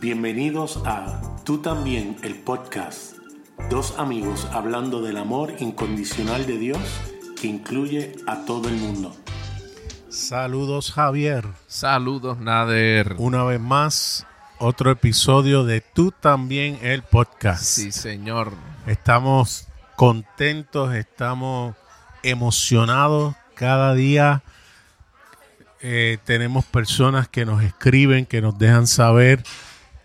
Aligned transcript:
Bienvenidos 0.00 0.80
a 0.86 1.20
Tú 1.44 1.58
también, 1.58 2.16
el 2.22 2.36
podcast. 2.36 3.18
Dos 3.68 3.98
amigos 3.98 4.48
hablando 4.50 5.02
del 5.02 5.18
amor 5.18 5.52
incondicional 5.58 6.46
de 6.46 6.56
Dios 6.56 6.78
que 7.38 7.48
incluye 7.48 8.14
a 8.26 8.46
todo 8.46 8.70
el 8.70 8.76
mundo. 8.76 9.14
Saludos 10.08 10.90
Javier. 10.90 11.44
Saludos 11.66 12.38
Nader. 12.38 13.16
Una 13.18 13.44
vez 13.44 13.60
más, 13.60 14.26
otro 14.58 14.90
episodio 14.90 15.64
de 15.64 15.82
Tú 15.82 16.12
también, 16.12 16.78
el 16.80 17.02
podcast. 17.02 17.62
Sí, 17.62 17.92
señor. 17.92 18.54
Estamos 18.86 19.68
contentos, 19.96 20.94
estamos 20.94 21.76
emocionados 22.22 23.34
cada 23.54 23.92
día. 23.92 24.42
Eh, 25.82 26.16
tenemos 26.24 26.64
personas 26.64 27.28
que 27.28 27.44
nos 27.44 27.62
escriben, 27.62 28.24
que 28.24 28.40
nos 28.40 28.58
dejan 28.58 28.86
saber 28.86 29.44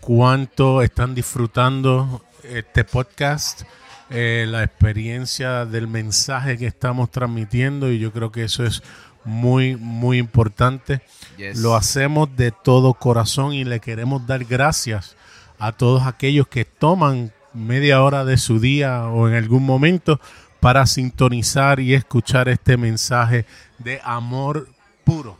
cuánto 0.05 0.83
están 0.83 1.15
disfrutando 1.15 2.21
este 2.43 2.83
podcast, 2.83 3.63
eh, 4.11 4.45
la 4.47 4.63
experiencia 4.63 5.65
del 5.65 5.87
mensaje 5.87 6.59
que 6.59 6.67
estamos 6.67 7.09
transmitiendo 7.09 7.91
y 7.91 7.97
yo 7.97 8.13
creo 8.13 8.31
que 8.31 8.43
eso 8.43 8.63
es 8.63 8.83
muy, 9.23 9.75
muy 9.75 10.19
importante. 10.19 11.01
Yes. 11.37 11.57
Lo 11.57 11.75
hacemos 11.75 12.29
de 12.37 12.51
todo 12.51 12.93
corazón 12.93 13.53
y 13.53 13.63
le 13.63 13.79
queremos 13.79 14.27
dar 14.27 14.45
gracias 14.45 15.15
a 15.57 15.71
todos 15.71 16.05
aquellos 16.05 16.47
que 16.49 16.65
toman 16.65 17.33
media 17.55 18.03
hora 18.03 18.25
de 18.25 18.37
su 18.37 18.59
día 18.59 19.07
o 19.07 19.27
en 19.27 19.33
algún 19.33 19.65
momento 19.65 20.19
para 20.59 20.85
sintonizar 20.85 21.79
y 21.79 21.95
escuchar 21.95 22.47
este 22.47 22.77
mensaje 22.77 23.47
de 23.79 23.99
amor 24.03 24.69
puro, 25.03 25.39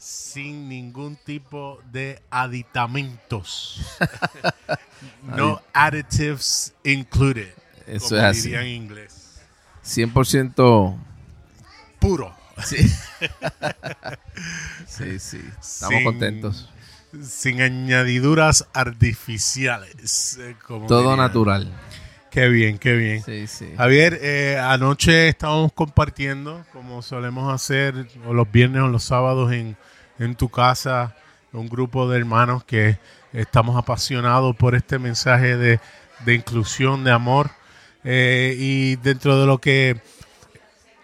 sin 0.00 0.66
ningún 0.70 1.16
tipo 1.16 1.78
de 1.92 2.22
aditamentos. 2.30 3.82
no 5.22 5.60
additives 5.74 6.72
included. 6.84 7.52
Eso 7.86 8.08
como 8.08 8.20
es 8.20 8.24
así. 8.24 8.42
diría 8.44 8.62
en 8.62 8.68
inglés. 8.68 9.40
100% 9.84 10.96
Puro. 11.98 12.34
Sí. 12.64 12.78
sí, 14.86 15.18
sí. 15.18 15.40
Estamos 15.60 15.94
Sin- 15.96 16.04
contentos. 16.04 16.68
Sin 17.22 17.60
añadiduras 17.60 18.66
artificiales. 18.72 20.38
eh, 20.40 20.56
como 20.66 20.86
Todo 20.86 21.14
natural. 21.16 21.70
Qué 22.30 22.48
bien, 22.48 22.78
qué 22.78 22.94
bien. 22.94 23.22
Sí, 23.22 23.46
sí. 23.48 23.74
Javier, 23.76 24.18
eh, 24.22 24.56
anoche 24.58 25.28
estábamos 25.28 25.72
compartiendo, 25.72 26.64
como 26.72 27.02
solemos 27.02 27.52
hacer 27.52 28.06
o 28.24 28.32
los 28.32 28.50
viernes 28.50 28.82
o 28.82 28.88
los 28.88 29.02
sábados 29.04 29.52
en, 29.52 29.76
en 30.20 30.36
tu 30.36 30.48
casa, 30.50 31.16
un 31.52 31.68
grupo 31.68 32.08
de 32.08 32.18
hermanos 32.18 32.62
que 32.62 32.98
estamos 33.32 33.76
apasionados 33.76 34.54
por 34.54 34.74
este 34.74 34.98
mensaje 34.98 35.56
de, 35.56 35.80
de 36.24 36.34
inclusión, 36.34 37.02
de 37.02 37.10
amor. 37.10 37.50
Eh, 38.04 38.54
y 38.58 38.96
dentro 38.96 39.40
de 39.40 39.46
lo 39.46 39.58
que 39.58 40.00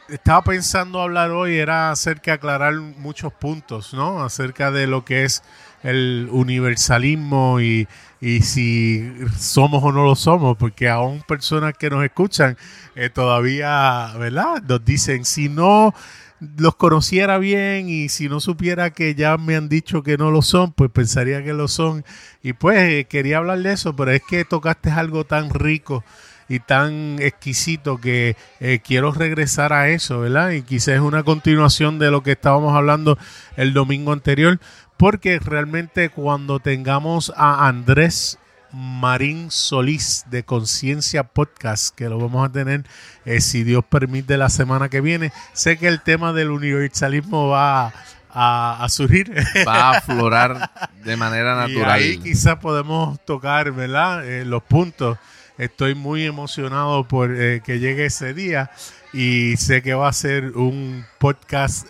estaba 0.08 0.42
pensando 0.42 1.00
hablar 1.00 1.30
hoy 1.30 1.56
era 1.56 1.90
acerca 1.90 2.32
de 2.32 2.34
aclarar 2.36 2.74
muchos 2.74 3.32
puntos, 3.32 3.92
¿no? 3.92 4.22
Acerca 4.22 4.70
de 4.70 4.86
lo 4.86 5.04
que 5.04 5.24
es 5.24 5.42
el 5.82 6.28
universalismo 6.30 7.60
y, 7.60 7.88
y 8.20 8.42
si 8.42 9.12
somos 9.38 9.82
o 9.82 9.92
no 9.92 10.04
lo 10.04 10.14
somos, 10.14 10.56
porque 10.56 10.88
aún 10.88 11.22
personas 11.22 11.74
que 11.76 11.90
nos 11.90 12.04
escuchan 12.04 12.56
eh, 12.94 13.08
todavía, 13.08 14.12
¿verdad? 14.18 14.62
Nos 14.62 14.84
dicen, 14.84 15.24
si 15.24 15.48
no 15.48 15.94
los 16.40 16.76
conociera 16.76 17.38
bien 17.38 17.88
y 17.88 18.08
si 18.08 18.28
no 18.28 18.40
supiera 18.40 18.90
que 18.90 19.14
ya 19.14 19.36
me 19.38 19.56
han 19.56 19.68
dicho 19.68 20.02
que 20.02 20.18
no 20.18 20.30
lo 20.30 20.42
son, 20.42 20.72
pues 20.72 20.90
pensaría 20.90 21.42
que 21.42 21.54
lo 21.54 21.68
son. 21.68 22.04
Y 22.42 22.52
pues 22.52 22.78
eh, 22.78 23.06
quería 23.08 23.38
hablar 23.38 23.60
de 23.60 23.72
eso, 23.72 23.96
pero 23.96 24.10
es 24.10 24.22
que 24.28 24.44
tocaste 24.44 24.90
algo 24.90 25.24
tan 25.24 25.50
rico 25.50 26.04
y 26.48 26.60
tan 26.60 27.16
exquisito 27.20 27.98
que 27.98 28.36
eh, 28.60 28.80
quiero 28.84 29.12
regresar 29.12 29.72
a 29.72 29.88
eso, 29.88 30.20
¿verdad? 30.20 30.50
Y 30.50 30.62
quizás 30.62 30.94
es 30.94 31.00
una 31.00 31.22
continuación 31.22 31.98
de 31.98 32.10
lo 32.10 32.22
que 32.22 32.32
estábamos 32.32 32.76
hablando 32.76 33.18
el 33.56 33.72
domingo 33.72 34.12
anterior, 34.12 34.60
porque 34.96 35.38
realmente 35.38 36.08
cuando 36.08 36.60
tengamos 36.60 37.32
a 37.36 37.66
Andrés 37.66 38.38
Marín 38.76 39.50
Solís 39.50 40.24
de 40.30 40.44
Conciencia 40.44 41.24
Podcast, 41.24 41.94
que 41.94 42.10
lo 42.10 42.18
vamos 42.18 42.46
a 42.46 42.52
tener, 42.52 42.84
eh, 43.24 43.40
si 43.40 43.64
Dios 43.64 43.82
permite, 43.88 44.36
la 44.36 44.50
semana 44.50 44.90
que 44.90 45.00
viene, 45.00 45.32
sé 45.54 45.78
que 45.78 45.88
el 45.88 46.02
tema 46.02 46.34
del 46.34 46.50
universalismo 46.50 47.48
va 47.48 47.86
a, 48.30 48.84
a 48.84 48.88
surgir. 48.90 49.32
Va 49.66 49.74
a 49.76 49.90
aflorar 49.98 50.70
de 51.02 51.16
manera 51.16 51.54
Y 51.68 51.72
natural. 51.72 51.90
ahí 51.90 52.18
quizás 52.18 52.56
podemos 52.56 53.18
tocar, 53.24 53.72
¿verdad? 53.72 54.26
Eh, 54.28 54.44
los 54.44 54.62
puntos. 54.62 55.16
Estoy 55.56 55.94
muy 55.94 56.26
emocionado 56.26 57.08
por 57.08 57.34
eh, 57.34 57.62
que 57.64 57.78
llegue 57.78 58.04
ese 58.04 58.34
día 58.34 58.70
y 59.14 59.56
sé 59.56 59.80
que 59.80 59.94
va 59.94 60.08
a 60.08 60.12
ser 60.12 60.50
un 60.54 61.06
podcast 61.18 61.88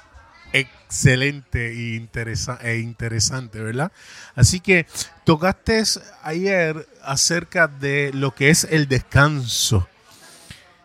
excelente 0.87 1.73
e, 1.73 1.97
interesa- 1.97 2.59
e 2.63 2.79
interesante, 2.79 3.61
¿verdad? 3.61 3.93
Así 4.35 4.61
que 4.61 4.87
tocaste 5.25 5.83
ayer 6.23 6.87
acerca 7.03 7.67
de 7.69 8.13
lo 8.15 8.35
que 8.35 8.51
es 8.51 8.65
el 8.65 8.89
descanso 8.89 9.89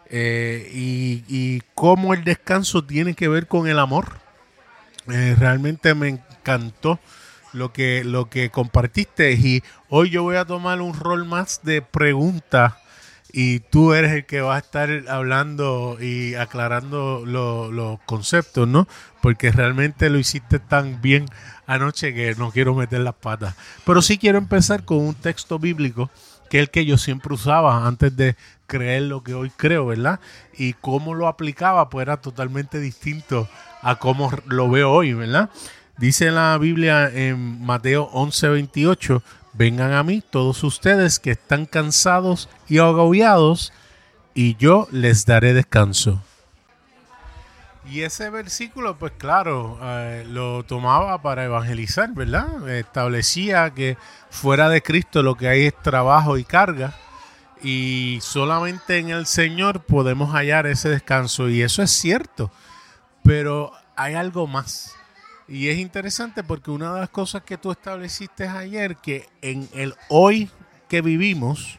eh, 0.10 0.70
y, 0.74 1.62
cómo 1.74 2.14
el 2.14 2.24
descanso 2.24 2.84
tiene 2.84 3.16
que 3.16 3.28
ver 3.28 3.48
con 3.48 3.68
el 3.68 3.80
amor. 3.80 4.20
Eh, 5.08 5.36
realmente 5.38 5.96
me 5.96 6.10
encantó 6.10 7.00
lo 7.54 7.74
que, 7.74 8.04
lo 8.04 8.30
que 8.30 8.50
compartiste 8.50 9.32
y 9.34 9.64
hoy 9.90 10.10
yo 10.10 10.24
voy 10.24 10.36
a 10.36 10.46
tomar 10.46 10.82
un 10.82 10.94
rol 10.94 11.26
más 11.26 11.62
de 11.64 11.82
pregunta 11.82 12.81
y 13.34 13.60
tú 13.60 13.94
eres 13.94 14.12
el 14.12 14.26
que 14.26 14.42
va 14.42 14.56
a 14.56 14.60
estar 14.60 14.90
hablando 15.10 15.98
y 16.02 16.36
aclarando 16.36 17.24
lo- 17.26 17.72
los 17.72 18.00
conceptos, 18.02 18.68
¿no? 18.68 18.88
Porque 19.22 19.52
realmente 19.52 20.10
lo 20.10 20.18
hiciste 20.18 20.60
tan 20.60 21.02
bien 21.02 21.26
anoche 21.68 22.14
que 22.14 22.36
no 22.36 22.52
quiero 22.52 22.76
meter 22.76 23.00
las 23.02 23.16
patas. 23.16 23.56
Pero 23.86 24.02
sí 24.02 24.18
quiero 24.18 24.38
empezar 24.38 24.84
con 24.84 24.98
un 25.00 25.16
texto 25.16 25.60
bíblico 25.60 26.10
que 26.50 26.58
es 26.58 26.64
el 26.64 26.70
que 26.70 26.86
yo 26.86 26.98
siempre 26.98 27.34
usaba 27.34 27.88
antes 27.88 28.14
de 28.18 28.36
creer 28.68 29.04
lo 29.04 29.24
que 29.24 29.34
hoy 29.34 29.50
creo, 29.56 29.86
¿verdad? 29.86 30.20
Y 30.58 30.74
cómo 30.74 31.14
lo 31.16 31.28
aplicaba, 31.30 31.90
pues 31.90 32.02
era 32.04 32.18
totalmente 32.18 32.80
distinto 32.80 33.48
a 33.82 33.96
cómo 33.96 34.30
lo 34.48 34.70
veo 34.70 34.92
hoy, 34.92 35.14
¿verdad? 35.14 35.50
Dice 35.98 36.30
la 36.32 36.58
Biblia 36.58 37.10
en 37.14 37.64
Mateo 37.66 38.10
11:28, 38.12 39.22
vengan 39.54 39.94
a 39.94 40.04
mí 40.04 40.22
todos 40.28 40.64
ustedes 40.64 41.20
que 41.20 41.32
están 41.32 41.66
cansados 41.66 42.50
y 42.68 42.80
agobiados, 42.80 43.74
y 44.34 44.56
yo 44.56 44.88
les 44.92 45.26
daré 45.26 45.54
descanso. 45.54 46.22
Y 47.90 48.04
ese 48.04 48.30
versículo, 48.30 48.98
pues 48.98 49.12
claro, 49.18 49.78
eh, 49.82 50.26
lo 50.30 50.64
tomaba 50.64 51.22
para 51.22 51.44
evangelizar, 51.44 52.14
¿verdad? 52.14 52.70
Establecía 52.70 53.72
que 53.72 53.98
fuera 54.30 54.70
de 54.70 54.82
Cristo 54.82 55.24
lo 55.24 55.36
que 55.36 55.50
hay 55.50 55.66
es 55.66 55.76
trabajo 55.82 56.38
y 56.38 56.46
carga. 56.46 56.94
Y 57.62 58.20
solamente 58.22 58.98
en 58.98 59.10
el 59.10 59.26
Señor 59.26 59.84
podemos 59.84 60.32
hallar 60.34 60.68
ese 60.68 60.90
descanso. 60.90 61.50
Y 61.50 61.64
eso 61.64 61.84
es 61.84 61.92
cierto. 61.92 62.52
Pero 63.24 63.74
hay 63.96 64.14
algo 64.14 64.48
más. 64.48 64.96
Y 65.52 65.68
es 65.68 65.80
interesante 65.80 66.46
porque 66.46 66.72
una 66.72 66.94
de 66.94 67.02
las 67.02 67.10
cosas 67.10 67.44
que 67.44 67.58
tú 67.58 67.72
estableciste 67.72 68.48
ayer, 68.48 68.96
que 68.96 69.28
en 69.42 69.68
el 69.74 69.96
hoy 70.08 70.50
que 70.88 71.02
vivimos, 71.02 71.78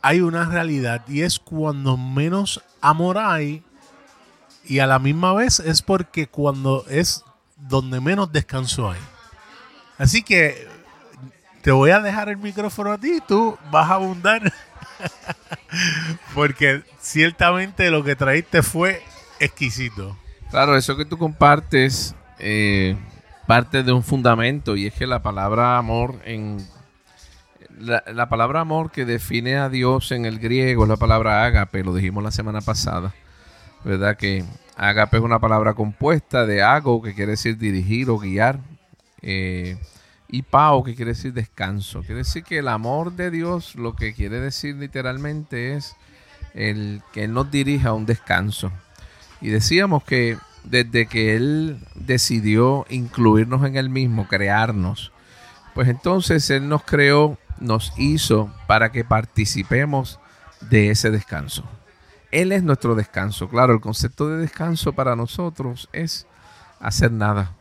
hay 0.00 0.20
una 0.20 0.44
realidad. 0.44 1.02
Y 1.08 1.22
es 1.22 1.40
cuando 1.40 1.96
menos 1.96 2.62
amor 2.80 3.18
hay, 3.18 3.64
y 4.64 4.78
a 4.78 4.86
la 4.86 5.00
misma 5.00 5.34
vez 5.34 5.58
es 5.58 5.82
porque 5.82 6.28
cuando 6.28 6.84
es 6.88 7.24
donde 7.56 8.00
menos 8.00 8.30
descanso 8.30 8.92
hay. 8.92 9.00
Así 9.98 10.22
que 10.22 10.68
te 11.62 11.72
voy 11.72 11.90
a 11.90 11.98
dejar 11.98 12.28
el 12.28 12.36
micrófono 12.36 12.92
a 12.92 12.98
ti, 12.98 13.20
tú 13.26 13.58
vas 13.72 13.90
a 13.90 13.94
abundar. 13.94 14.52
porque 16.34 16.84
ciertamente 17.00 17.90
lo 17.90 18.04
que 18.04 18.14
traíste 18.14 18.62
fue 18.62 19.02
exquisito. 19.40 20.16
Claro, 20.48 20.76
eso 20.76 20.96
que 20.96 21.04
tú 21.04 21.18
compartes 21.18 22.14
eh, 22.38 22.96
parte 23.46 23.82
de 23.82 23.92
un 23.92 24.02
fundamento 24.02 24.76
y 24.76 24.86
es 24.86 24.94
que 24.94 25.06
la 25.06 25.22
palabra 25.22 25.78
amor 25.78 26.20
en 26.24 26.66
la, 27.78 28.02
la 28.12 28.28
palabra 28.28 28.60
amor 28.60 28.90
que 28.90 29.04
define 29.04 29.56
a 29.56 29.68
Dios 29.68 30.12
en 30.12 30.24
el 30.24 30.38
griego 30.38 30.84
es 30.84 30.88
la 30.88 30.96
palabra 30.96 31.44
ágape, 31.44 31.84
lo 31.84 31.94
dijimos 31.94 32.24
la 32.24 32.30
semana 32.30 32.60
pasada, 32.60 33.14
¿verdad? 33.84 34.16
Que 34.16 34.44
ágape 34.76 35.18
es 35.18 35.22
una 35.22 35.40
palabra 35.40 35.74
compuesta 35.74 36.46
de 36.46 36.62
ago, 36.62 37.02
que 37.02 37.14
quiere 37.14 37.32
decir 37.32 37.58
dirigir 37.58 38.10
o 38.10 38.18
guiar, 38.18 38.60
eh, 39.22 39.78
y 40.28 40.42
pao, 40.42 40.82
que 40.82 40.94
quiere 40.94 41.12
decir 41.12 41.32
descanso. 41.32 42.00
Quiere 42.00 42.16
decir 42.16 42.42
que 42.44 42.58
el 42.58 42.68
amor 42.68 43.12
de 43.12 43.30
Dios 43.30 43.74
lo 43.76 43.94
que 43.94 44.12
quiere 44.12 44.40
decir 44.40 44.76
literalmente 44.76 45.74
es 45.74 45.96
el 46.54 47.02
que 47.12 47.28
nos 47.28 47.50
dirija 47.50 47.90
a 47.90 47.94
un 47.94 48.06
descanso. 48.06 48.72
Y 49.40 49.50
decíamos 49.50 50.02
que 50.04 50.38
desde 50.66 51.06
que 51.06 51.36
Él 51.36 51.78
decidió 51.94 52.86
incluirnos 52.90 53.64
en 53.64 53.76
Él 53.76 53.88
mismo, 53.88 54.28
crearnos, 54.28 55.12
Pues 55.74 55.88
entonces 55.88 56.48
Él 56.50 56.68
nos 56.68 56.84
creó, 56.84 57.38
nos 57.60 57.92
hizo 57.98 58.50
para 58.66 58.92
que 58.92 59.04
participemos 59.04 60.18
de 60.60 60.90
ese 60.90 61.10
descanso. 61.10 61.64
Él 62.30 62.52
es 62.52 62.62
nuestro 62.62 62.94
descanso. 62.94 63.48
Claro, 63.48 63.74
el 63.74 63.80
concepto 63.80 64.28
de 64.28 64.38
descanso 64.38 64.94
para 64.94 65.16
nosotros 65.16 65.88
es 65.92 66.26
hacer 66.80 67.12
nada. 67.12 67.52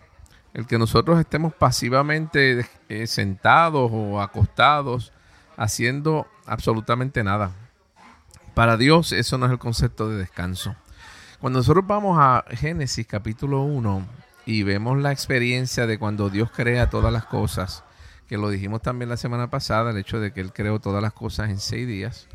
El 0.53 0.65
que 0.65 0.77
nosotros 0.77 1.19
estemos 1.19 1.53
pasivamente 1.53 2.65
eh, 2.87 3.07
sentados 3.07 3.91
o 3.93 4.21
acostados 4.21 5.11
haciendo 5.57 6.25
absolutamente 6.45 7.23
nada. 7.23 7.51
Para 8.53 8.77
Dios 8.77 9.11
eso 9.11 9.37
no 9.37 9.45
es 9.45 9.51
el 9.51 9.59
concepto 9.59 10.09
de 10.09 10.17
descanso. 10.17 10.75
Cuando 11.39 11.59
nosotros 11.59 11.85
vamos 11.85 12.17
a 12.17 12.45
Génesis 12.51 13.05
capítulo 13.05 13.61
1 13.63 14.07
y 14.45 14.63
vemos 14.63 14.97
la 14.97 15.11
experiencia 15.11 15.85
de 15.85 15.99
cuando 15.99 16.29
Dios 16.29 16.49
crea 16.49 16.89
todas 16.89 17.11
las 17.11 17.25
cosas, 17.25 17.83
que 18.27 18.37
lo 18.37 18.49
dijimos 18.49 18.81
también 18.81 19.09
la 19.09 19.17
semana 19.17 19.49
pasada, 19.49 19.91
el 19.91 19.97
hecho 19.97 20.19
de 20.19 20.31
que 20.31 20.39
Él 20.39 20.53
creó 20.53 20.79
todas 20.79 21.01
las 21.01 21.11
cosas 21.11 21.49
en 21.49 21.59
seis 21.59 21.87
días, 21.87 22.27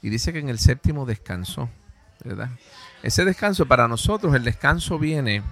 y 0.00 0.08
dice 0.08 0.32
que 0.32 0.38
en 0.38 0.48
el 0.48 0.58
séptimo 0.58 1.04
descansó, 1.04 1.68
¿verdad? 2.24 2.48
Ese 3.02 3.26
descanso 3.26 3.66
para 3.66 3.88
nosotros, 3.88 4.34
el 4.34 4.44
descanso 4.44 4.98
viene 4.98 5.42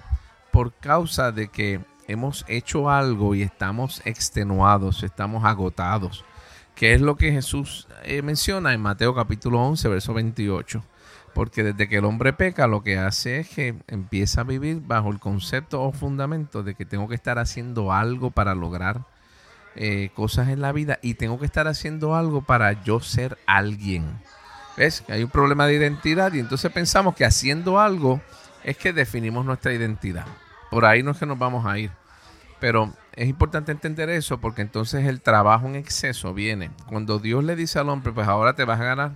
por 0.51 0.73
causa 0.73 1.31
de 1.31 1.49
que 1.49 1.81
hemos 2.07 2.43
hecho 2.47 2.89
algo 2.89 3.35
y 3.35 3.43
estamos 3.43 4.01
extenuados, 4.05 5.03
estamos 5.03 5.45
agotados, 5.45 6.25
que 6.73 6.93
es 6.93 7.01
lo 7.01 7.17
que 7.17 7.31
Jesús 7.31 7.87
eh, 8.03 8.23
menciona 8.23 8.73
en 8.73 8.81
Mateo 8.81 9.13
capítulo 9.13 9.61
11, 9.61 9.89
verso 9.89 10.13
28. 10.13 10.83
Porque 11.35 11.63
desde 11.63 11.89
que 11.89 11.97
el 11.97 12.05
hombre 12.05 12.31
peca, 12.31 12.65
lo 12.65 12.81
que 12.81 12.97
hace 12.97 13.41
es 13.41 13.49
que 13.49 13.75
empieza 13.87 14.41
a 14.41 14.43
vivir 14.45 14.79
bajo 14.79 15.11
el 15.11 15.19
concepto 15.19 15.81
o 15.81 15.91
fundamento 15.91 16.63
de 16.63 16.75
que 16.75 16.85
tengo 16.85 17.09
que 17.09 17.15
estar 17.15 17.39
haciendo 17.39 17.91
algo 17.91 18.31
para 18.31 18.55
lograr 18.55 19.01
eh, 19.75 20.11
cosas 20.15 20.47
en 20.47 20.61
la 20.61 20.71
vida 20.71 20.97
y 21.01 21.15
tengo 21.15 21.37
que 21.37 21.45
estar 21.45 21.67
haciendo 21.67 22.15
algo 22.15 22.41
para 22.41 22.81
yo 22.83 23.01
ser 23.01 23.37
alguien. 23.47 24.05
¿Ves? 24.77 25.03
Hay 25.09 25.23
un 25.23 25.29
problema 25.29 25.67
de 25.67 25.73
identidad 25.73 26.31
y 26.31 26.39
entonces 26.39 26.71
pensamos 26.71 27.15
que 27.15 27.25
haciendo 27.25 27.81
algo 27.81 28.21
es 28.63 28.77
que 28.77 28.93
definimos 28.93 29.45
nuestra 29.45 29.73
identidad. 29.73 30.25
Por 30.71 30.85
ahí 30.85 31.03
no 31.03 31.11
es 31.11 31.17
que 31.17 31.25
nos 31.25 31.37
vamos 31.37 31.65
a 31.65 31.77
ir. 31.77 31.91
Pero 32.61 32.93
es 33.11 33.27
importante 33.27 33.73
entender 33.73 34.09
eso 34.09 34.39
porque 34.39 34.61
entonces 34.61 35.05
el 35.05 35.19
trabajo 35.19 35.67
en 35.67 35.75
exceso 35.75 36.33
viene. 36.33 36.71
Cuando 36.87 37.19
Dios 37.19 37.43
le 37.43 37.57
dice 37.57 37.77
al 37.77 37.89
hombre, 37.89 38.13
pues 38.13 38.25
ahora 38.25 38.55
te 38.55 38.63
vas 38.63 38.79
a 38.79 38.85
ganar 38.85 39.11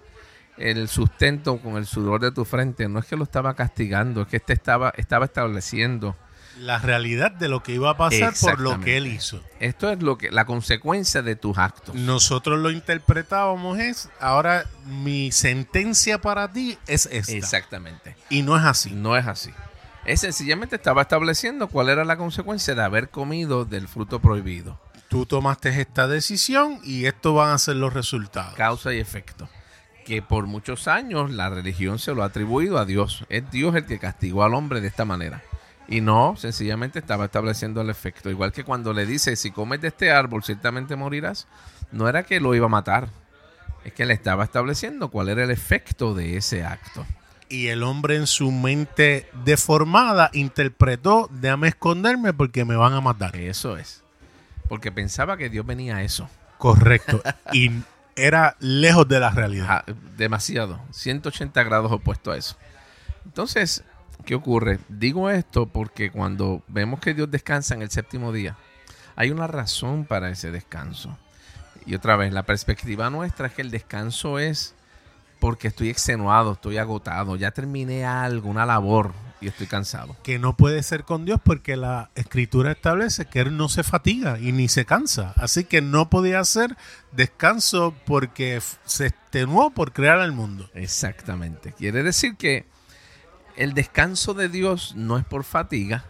el 0.60 0.88
sustento 0.88 1.58
con 1.60 1.78
el 1.78 1.86
sudor 1.86 2.22
de 2.22 2.32
tu 2.32 2.46
frente, 2.46 2.88
no 2.88 3.00
es 3.00 3.06
que 3.06 3.16
lo 3.16 3.24
estaba 3.24 3.56
castigando, 3.56 4.22
es 4.22 4.28
que 4.28 4.38
este 4.38 4.54
estaba, 4.54 4.94
estaba 4.98 5.26
estableciendo 5.26 6.16
la 6.60 6.78
realidad 6.78 7.32
de 7.32 7.48
lo 7.48 7.64
que 7.64 7.74
iba 7.74 7.90
a 7.90 7.98
pasar 7.98 8.34
por 8.40 8.60
lo 8.60 8.80
que 8.82 8.98
él 8.98 9.08
hizo. 9.08 9.42
Esto 9.60 9.90
es 9.92 10.02
lo 10.02 10.18
que 10.18 10.30
la 10.30 10.46
consecuencia 10.46 11.22
de 11.22 11.36
tus 11.36 11.58
actos. 11.58 11.96
Nosotros 11.96 12.60
lo 12.60 12.72
interpretábamos 12.72 13.80
es, 13.80 14.10
ahora 14.20 14.66
mi 14.86 15.32
sentencia 15.32 16.20
para 16.20 16.52
ti 16.52 16.78
es 16.88 17.08
esta. 17.12 17.32
Exactamente. 17.32 18.16
Y 18.30 18.42
no 18.42 18.58
es 18.58 18.64
así. 18.64 18.92
No 18.92 19.16
es 19.16 19.26
así. 19.26 19.52
Es 20.06 20.22
sencillamente 20.22 20.76
estaba 20.76 21.04
estableciendo 21.04 21.68
cuál 21.68 21.90
era 21.90 22.04
la 22.04 22.18
consecuencia 22.18 22.76
de 22.76 22.84
haber 22.84 23.10
comido 23.10 23.66
del 23.66 23.88
fruto 23.88 24.20
prohibido. 24.20 24.80
Tú 25.08 25.26
tomaste 25.26 25.70
esta 25.82 26.08
decisión 26.08 26.80
y 26.84 27.06
esto 27.06 27.34
van 27.34 27.52
a 27.52 27.58
ser 27.58 27.78
los 27.78 27.94
resultados. 27.94 28.54
Causa 28.56 28.94
y 28.94 29.00
efecto. 29.00 29.50
Que 30.10 30.24
por 30.24 30.48
muchos 30.48 30.88
años 30.88 31.30
la 31.30 31.52
religión 31.52 32.00
se 32.00 32.16
lo 32.16 32.24
ha 32.24 32.26
atribuido 32.26 32.80
a 32.80 32.86
Dios. 32.86 33.26
Es 33.30 33.52
Dios 33.52 33.76
el 33.76 33.86
que 33.86 34.00
castigó 34.00 34.44
al 34.44 34.56
hombre 34.56 34.82
de 34.82 34.88
esta 34.88 35.06
manera. 35.06 35.44
Y 35.88 36.02
no, 36.02 36.34
sencillamente 36.36 36.98
estaba 36.98 37.26
estableciendo 37.26 37.80
el 37.82 37.92
efecto. 37.92 38.32
Igual 38.32 38.52
que 38.52 38.64
cuando 38.64 38.92
le 38.92 39.06
dice, 39.06 39.36
si 39.36 39.52
comes 39.52 39.82
de 39.82 39.90
este 39.90 40.12
árbol, 40.12 40.44
ciertamente 40.44 40.96
morirás. 40.96 41.48
No 41.92 42.10
era 42.10 42.24
que 42.24 42.40
lo 42.40 42.56
iba 42.56 42.66
a 42.66 42.70
matar. 42.70 43.10
Es 43.86 43.94
que 43.94 44.08
le 44.08 44.16
estaba 44.16 44.44
estableciendo 44.44 45.10
cuál 45.10 45.30
era 45.30 45.44
el 45.44 45.52
efecto 45.52 46.16
de 46.16 46.38
ese 46.38 46.66
acto. 46.66 47.06
Y 47.48 47.68
el 47.68 47.84
hombre 47.84 48.16
en 48.16 48.26
su 48.26 48.52
mente 48.52 49.30
deformada 49.46 50.32
interpretó, 50.34 51.30
déjame 51.32 51.68
esconderme 51.68 52.34
porque 52.34 52.66
me 52.66 52.76
van 52.76 52.94
a 52.94 53.02
matar. 53.02 53.36
Eso 53.36 53.78
es. 53.78 54.04
Porque 54.68 54.92
pensaba 54.92 55.38
que 55.38 55.52
Dios 55.52 55.68
venía 55.68 55.98
a 55.98 56.02
eso. 56.02 56.28
Correcto. 56.58 57.22
y 57.54 57.70
era 58.16 58.56
lejos 58.60 59.08
de 59.08 59.20
la 59.20 59.30
realidad. 59.32 59.86
demasiado. 60.18 60.80
180 60.92 61.64
grados 61.64 61.92
opuesto 61.92 62.32
a 62.32 62.38
eso. 62.38 62.58
Entonces, 63.26 63.84
¿qué 64.26 64.36
ocurre? 64.36 64.80
Digo 64.90 65.30
esto 65.30 65.68
porque 65.68 66.12
cuando 66.12 66.64
vemos 66.68 67.00
que 67.00 67.14
Dios 67.14 67.30
descansa 67.32 67.76
en 67.76 67.82
el 67.82 67.90
séptimo 67.90 68.32
día, 68.32 68.58
hay 69.16 69.32
una 69.32 69.48
razón 69.48 70.06
para 70.06 70.30
ese 70.30 70.52
descanso. 70.52 71.18
Y 71.86 71.96
otra 71.96 72.16
vez, 72.16 72.34
la 72.34 72.44
perspectiva 72.44 73.10
nuestra 73.10 73.48
es 73.48 73.54
que 73.54 73.62
el 73.62 73.72
descanso 73.72 74.40
es 74.40 74.76
porque 75.40 75.70
estoy 75.70 75.90
extenuado, 75.90 76.54
estoy 76.54 76.78
agotado, 76.78 77.36
ya 77.36 77.52
terminé 77.52 78.06
algo, 78.06 78.50
una 78.50 78.66
labor 78.66 79.14
y 79.42 79.48
estoy 79.48 79.68
cansado. 79.68 80.16
Que 80.24 80.40
no 80.40 80.56
puede 80.58 80.84
ser 80.84 81.04
con 81.04 81.26
Dios 81.26 81.40
porque 81.44 81.76
la 81.78 82.10
escritura 82.16 82.72
establece 82.72 83.26
que 83.26 83.42
Él 83.42 83.58
no 83.58 83.70
se 83.70 83.84
fatiga 83.84 84.40
y 84.40 84.52
ni 84.52 84.68
se 84.68 84.86
cansa. 84.86 85.34
Así 85.38 85.64
que 85.64 85.82
no 85.82 86.10
podía 86.10 86.40
hacer 86.40 86.76
descanso 87.12 87.96
porque 88.06 88.62
se 88.86 89.08
extenuó 89.08 89.72
por 89.72 89.94
crear 89.94 90.20
el 90.20 90.32
mundo. 90.32 90.70
Exactamente. 90.74 91.74
Quiere 91.74 92.04
decir 92.04 92.36
que 92.36 92.66
el 93.56 93.74
descanso 93.74 94.34
de 94.34 94.50
Dios 94.50 94.94
no 94.96 95.18
es 95.18 95.26
por 95.26 95.44
fatiga, 95.44 96.06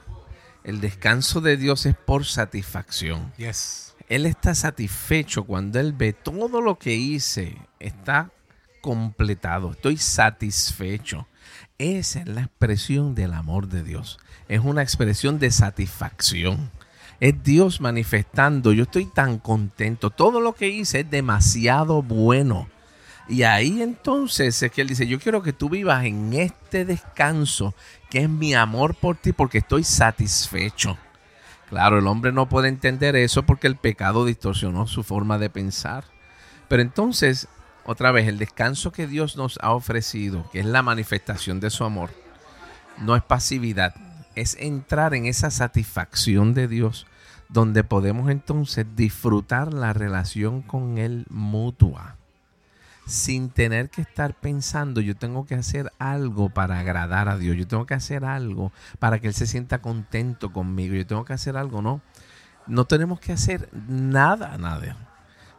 el 0.63 0.81
descanso 0.81 1.41
de 1.41 1.57
Dios 1.57 1.85
es 1.85 1.95
por 1.95 2.25
satisfacción. 2.25 3.33
Yes. 3.37 3.95
Él 4.07 4.25
está 4.25 4.55
satisfecho 4.55 5.43
cuando 5.43 5.79
Él 5.79 5.93
ve 5.93 6.13
todo 6.13 6.61
lo 6.61 6.77
que 6.77 6.95
hice, 6.95 7.57
está 7.79 8.31
completado, 8.81 9.71
estoy 9.71 9.97
satisfecho. 9.97 11.27
Esa 11.79 12.19
es 12.19 12.27
la 12.27 12.41
expresión 12.41 13.15
del 13.15 13.33
amor 13.33 13.69
de 13.69 13.83
Dios. 13.83 14.19
Es 14.49 14.59
una 14.59 14.81
expresión 14.81 15.39
de 15.39 15.49
satisfacción. 15.49 16.69
Es 17.21 17.41
Dios 17.41 17.79
manifestando, 17.79 18.73
yo 18.73 18.83
estoy 18.83 19.05
tan 19.05 19.39
contento, 19.39 20.09
todo 20.09 20.41
lo 20.41 20.53
que 20.55 20.67
hice 20.67 21.01
es 21.01 21.09
demasiado 21.09 22.01
bueno. 22.01 22.67
Y 23.29 23.43
ahí 23.43 23.81
entonces 23.81 24.61
es 24.61 24.71
que 24.73 24.81
Él 24.81 24.89
dice, 24.89 25.07
yo 25.07 25.19
quiero 25.19 25.41
que 25.41 25.53
tú 25.53 25.69
vivas 25.69 26.03
en 26.03 26.33
este 26.33 26.83
descanso, 26.83 27.73
que 28.09 28.23
es 28.23 28.29
mi 28.29 28.53
amor 28.53 28.95
por 28.95 29.15
ti, 29.15 29.31
porque 29.31 29.59
estoy 29.59 29.85
satisfecho. 29.85 30.97
Claro, 31.69 31.99
el 31.99 32.07
hombre 32.07 32.33
no 32.33 32.49
puede 32.49 32.67
entender 32.67 33.15
eso 33.15 33.43
porque 33.43 33.67
el 33.67 33.77
pecado 33.77 34.25
distorsionó 34.25 34.85
su 34.85 35.03
forma 35.03 35.37
de 35.37 35.49
pensar. 35.49 36.03
Pero 36.67 36.81
entonces 36.81 37.47
otra 37.89 38.11
vez, 38.11 38.27
el 38.27 38.37
descanso 38.37 38.91
que 38.91 39.07
Dios 39.07 39.35
nos 39.35 39.57
ha 39.63 39.71
ofrecido, 39.71 40.47
que 40.51 40.59
es 40.59 40.65
la 40.67 40.83
manifestación 40.83 41.59
de 41.59 41.71
su 41.71 41.83
amor, 41.83 42.11
no 42.99 43.15
es 43.15 43.23
pasividad, 43.23 43.95
es 44.35 44.55
entrar 44.59 45.15
en 45.15 45.25
esa 45.25 45.49
satisfacción 45.49 46.53
de 46.53 46.67
Dios, 46.67 47.07
donde 47.47 47.83
podemos 47.83 48.29
entonces 48.29 48.85
disfrutar 48.95 49.73
la 49.73 49.91
relación 49.91 50.61
con 50.61 50.99
Él 50.99 51.25
mutua, 51.31 52.15
sin 53.07 53.49
tener 53.49 53.89
que 53.89 54.03
estar 54.03 54.35
pensando, 54.35 55.01
yo 55.01 55.15
tengo 55.15 55.47
que 55.47 55.55
hacer 55.55 55.91
algo 55.97 56.51
para 56.51 56.77
agradar 56.77 57.27
a 57.27 57.39
Dios, 57.39 57.57
yo 57.57 57.67
tengo 57.67 57.87
que 57.87 57.95
hacer 57.95 58.23
algo 58.23 58.71
para 58.99 59.17
que 59.17 59.25
Él 59.25 59.33
se 59.33 59.47
sienta 59.47 59.81
contento 59.81 60.53
conmigo, 60.53 60.93
yo 60.93 61.07
tengo 61.07 61.25
que 61.25 61.33
hacer 61.33 61.57
algo, 61.57 61.81
no. 61.81 62.01
No 62.67 62.85
tenemos 62.85 63.19
que 63.19 63.31
hacer 63.31 63.67
nada, 63.73 64.59
nada 64.59 65.08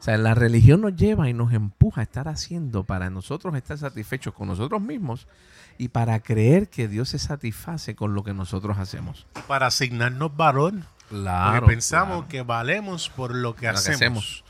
o 0.01 0.03
sea, 0.03 0.17
la 0.17 0.35
religión 0.35 0.81
nos 0.81 0.97
lleva 0.97 1.29
y 1.29 1.35
nos 1.35 1.53
empuja 1.53 2.01
a 2.01 2.05
estar 2.05 2.27
haciendo 2.27 2.85
para 2.85 3.11
nosotros 3.11 3.55
estar 3.55 3.77
satisfechos 3.77 4.33
con 4.33 4.49
nosotros 4.49 4.81
mismos 4.81 5.29
y 5.77 5.89
para 5.89 6.21
creer 6.21 6.71
que 6.71 6.89
Dios 6.89 7.11
se 7.11 7.19
satisface 7.19 7.95
con 7.95 8.15
lo 8.15 8.25
que 8.25 8.33
nosotros 8.33 8.79
hacemos. 8.79 9.27
Para 9.47 9.67
asignarnos 9.67 10.35
valor. 10.35 10.73
Claro. 11.11 11.61
Porque 11.61 11.75
pensamos 11.75 12.25
que 12.27 12.41
valemos 12.41 13.11
por 13.11 13.35
lo 13.35 13.55
que, 13.55 13.69
hacemos. 13.69 14.43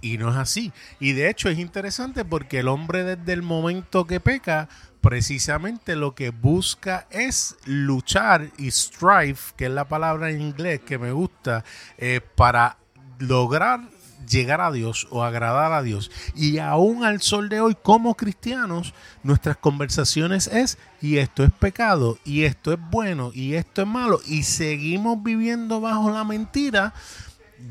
Y 0.00 0.18
no 0.18 0.30
es 0.30 0.36
así. 0.36 0.72
Y 1.00 1.14
de 1.14 1.30
hecho 1.30 1.48
es 1.48 1.58
interesante 1.58 2.24
porque 2.24 2.60
el 2.60 2.68
hombre 2.68 3.02
desde 3.02 3.32
el 3.32 3.42
momento 3.42 4.06
que 4.06 4.20
peca, 4.20 4.68
precisamente 5.00 5.96
lo 5.96 6.14
que 6.14 6.30
busca 6.30 7.08
es 7.10 7.56
luchar 7.64 8.50
y 8.56 8.70
strive, 8.70 9.38
que 9.56 9.66
es 9.66 9.72
la 9.72 9.88
palabra 9.88 10.30
en 10.30 10.42
inglés 10.42 10.80
que 10.80 10.96
me 10.96 11.10
gusta, 11.10 11.64
eh, 11.98 12.20
para 12.36 12.78
lograr 13.18 13.80
llegar 14.28 14.60
a 14.60 14.72
Dios 14.72 15.06
o 15.10 15.22
agradar 15.22 15.72
a 15.72 15.82
Dios. 15.82 16.10
Y 16.34 16.58
aún 16.58 17.04
al 17.04 17.20
sol 17.20 17.48
de 17.48 17.60
hoy, 17.60 17.76
como 17.80 18.14
cristianos, 18.14 18.94
nuestras 19.22 19.56
conversaciones 19.56 20.48
es, 20.48 20.78
y 21.00 21.18
esto 21.18 21.44
es 21.44 21.52
pecado, 21.52 22.18
y 22.24 22.44
esto 22.44 22.72
es 22.72 22.78
bueno, 22.90 23.30
y 23.34 23.54
esto 23.54 23.82
es 23.82 23.88
malo, 23.88 24.20
y 24.26 24.42
seguimos 24.44 25.22
viviendo 25.22 25.80
bajo 25.80 26.10
la 26.10 26.24
mentira 26.24 26.94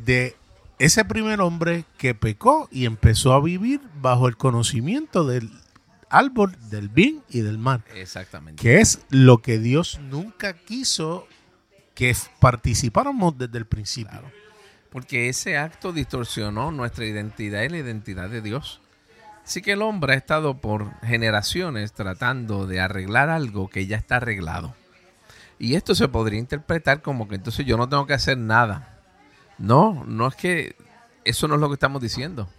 de 0.06 0.36
ese 0.80 1.06
primer 1.06 1.42
hombre 1.42 1.86
que 1.98 2.16
pecó 2.16 2.68
y 2.72 2.86
empezó 2.86 3.34
a 3.34 3.42
vivir 3.42 3.82
bajo 4.02 4.28
el 4.28 4.36
conocimiento 4.36 5.26
del 5.26 5.52
árbol 6.10 6.58
del 6.70 6.90
bien 6.90 7.22
y 7.30 7.42
del 7.42 7.58
mal. 7.58 7.84
Exactamente. 7.96 8.62
Que 8.62 8.80
es 8.80 9.00
lo 9.10 9.42
que 9.42 9.60
Dios 9.60 10.00
nunca 10.10 10.54
quiso 10.54 11.28
que 11.94 12.16
participáramos 12.40 13.38
desde 13.38 13.60
el 13.60 13.66
principio. 13.66 14.22
Porque 14.92 15.30
ese 15.30 15.58
acto 15.58 15.94
distorsionó 15.94 16.72
nuestra 16.72 17.06
identidad 17.06 17.64
y 17.64 17.70
la 17.70 17.78
identidad 17.78 18.30
de 18.30 18.42
Dios. 18.42 18.82
Así 19.44 19.62
que 19.62 19.72
el 19.72 19.82
hombre 19.82 20.14
ha 20.14 20.18
estado 20.18 20.58
por 20.58 21.00
generaciones 21.02 21.94
tratando 21.94 22.68
de 22.68 22.82
arreglar 22.82 23.30
algo 23.30 23.70
que 23.70 23.88
ya 23.88 23.98
está 23.98 24.18
arreglado. 24.18 24.76
Y 25.58 25.76
esto 25.76 25.96
se 25.96 26.08
podría 26.08 26.40
interpretar 26.40 27.02
como 27.02 27.28
que 27.28 27.36
entonces 27.36 27.66
yo 27.66 27.78
no 27.78 27.88
tengo 27.88 28.06
que 28.06 28.14
hacer 28.14 28.38
nada. 28.38 29.00
No, 29.58 30.04
no 30.06 30.28
es 30.28 30.36
que 30.36 30.76
eso 31.24 31.48
no 31.48 31.56
es 31.56 31.62
lo 31.62 31.70
que 31.70 31.76
estamos 31.76 32.02
diciendo. 32.02 32.50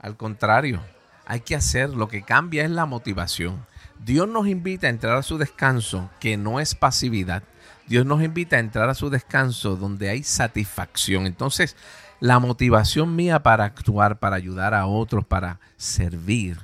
Al 0.00 0.16
contrario, 0.16 0.80
hay 1.26 1.40
que 1.40 1.54
hacer, 1.54 1.90
lo 1.90 2.08
que 2.08 2.22
cambia 2.22 2.64
es 2.64 2.70
la 2.70 2.86
motivación. 2.86 3.64
Dios 4.04 4.28
nos 4.28 4.46
invita 4.46 4.86
a 4.86 4.90
entrar 4.90 5.16
a 5.16 5.22
su 5.22 5.38
descanso, 5.38 6.10
que 6.20 6.36
no 6.36 6.60
es 6.60 6.74
pasividad. 6.74 7.42
Dios 7.86 8.06
nos 8.06 8.22
invita 8.22 8.56
a 8.56 8.60
entrar 8.60 8.88
a 8.88 8.94
su 8.94 9.10
descanso 9.10 9.76
donde 9.76 10.08
hay 10.08 10.22
satisfacción. 10.22 11.26
Entonces, 11.26 11.76
la 12.20 12.38
motivación 12.38 13.16
mía 13.16 13.42
para 13.42 13.64
actuar, 13.64 14.18
para 14.18 14.36
ayudar 14.36 14.74
a 14.74 14.86
otros, 14.86 15.24
para 15.24 15.60
servir, 15.76 16.58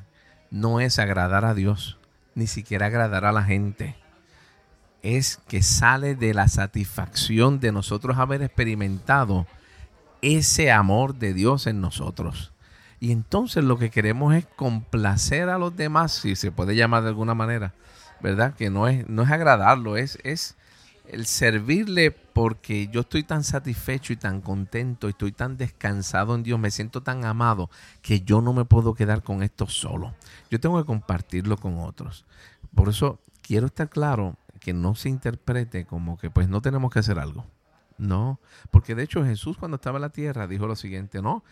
no 0.50 0.80
es 0.80 0.98
agradar 0.98 1.44
a 1.44 1.54
Dios, 1.54 1.98
ni 2.34 2.46
siquiera 2.46 2.86
agradar 2.86 3.24
a 3.24 3.32
la 3.32 3.42
gente 3.42 3.96
es 5.14 5.38
que 5.48 5.62
sale 5.62 6.16
de 6.16 6.34
la 6.34 6.48
satisfacción 6.48 7.60
de 7.60 7.70
nosotros 7.70 8.18
haber 8.18 8.42
experimentado 8.42 9.46
ese 10.20 10.72
amor 10.72 11.14
de 11.14 11.32
Dios 11.32 11.68
en 11.68 11.80
nosotros. 11.80 12.52
Y 13.00 13.12
entonces 13.12 13.64
lo 13.64 13.78
que 13.78 13.90
queremos 13.90 14.34
es 14.34 14.46
complacer 14.46 15.48
a 15.48 15.58
los 15.58 15.76
demás, 15.76 16.12
si 16.12 16.36
se 16.36 16.50
puede 16.50 16.76
llamar 16.76 17.02
de 17.02 17.10
alguna 17.10 17.34
manera, 17.34 17.74
¿verdad? 18.20 18.54
Que 18.54 18.70
no 18.70 18.88
es, 18.88 19.08
no 19.08 19.22
es 19.22 19.30
agradarlo, 19.30 19.96
es, 19.96 20.18
es 20.24 20.56
el 21.08 21.26
servirle 21.26 22.10
porque 22.10 22.88
yo 22.88 23.00
estoy 23.00 23.22
tan 23.22 23.44
satisfecho 23.44 24.12
y 24.12 24.16
tan 24.16 24.40
contento, 24.40 25.06
y 25.06 25.10
estoy 25.10 25.32
tan 25.32 25.56
descansado 25.56 26.34
en 26.34 26.42
Dios, 26.42 26.58
me 26.58 26.70
siento 26.70 27.02
tan 27.02 27.24
amado 27.24 27.70
que 28.02 28.20
yo 28.20 28.40
no 28.40 28.52
me 28.52 28.64
puedo 28.64 28.94
quedar 28.94 29.22
con 29.22 29.42
esto 29.42 29.66
solo. 29.66 30.14
Yo 30.50 30.60
tengo 30.60 30.78
que 30.78 30.86
compartirlo 30.86 31.56
con 31.56 31.78
otros. 31.78 32.24
Por 32.74 32.88
eso 32.88 33.20
quiero 33.42 33.66
estar 33.66 33.88
claro 33.88 34.36
que 34.60 34.72
no 34.72 34.94
se 34.94 35.08
interprete 35.08 35.84
como 35.84 36.18
que 36.18 36.30
pues 36.30 36.48
no 36.48 36.60
tenemos 36.60 36.92
que 36.92 36.98
hacer 36.98 37.18
algo. 37.18 37.46
No, 37.98 38.40
porque 38.70 38.94
de 38.94 39.04
hecho 39.04 39.24
Jesús 39.24 39.56
cuando 39.56 39.76
estaba 39.76 39.96
en 39.96 40.02
la 40.02 40.10
tierra 40.10 40.46
dijo 40.46 40.66
lo 40.66 40.76
siguiente, 40.76 41.22
no, 41.22 41.42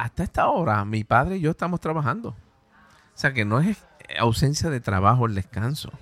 hasta 0.00 0.22
esta 0.22 0.48
hora 0.48 0.82
mi 0.86 1.04
padre 1.04 1.36
y 1.36 1.40
yo 1.40 1.50
estamos 1.50 1.78
trabajando. 1.78 2.30
O 2.30 2.36
sea 3.20 3.34
que 3.34 3.44
no 3.44 3.60
es 3.60 3.76
ausencia 4.18 4.70
de 4.70 4.80
trabajo 4.80 5.26
el 5.26 5.34
descanso, 5.34 5.92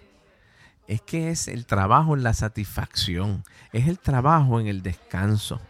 es 0.86 1.02
que 1.02 1.30
es 1.30 1.48
el 1.48 1.66
trabajo 1.66 2.14
en 2.14 2.22
la 2.22 2.32
satisfacción, 2.32 3.44
es 3.72 3.88
el 3.88 3.98
trabajo 3.98 4.60
en 4.60 4.68
el 4.68 4.82
descanso, 4.82 5.60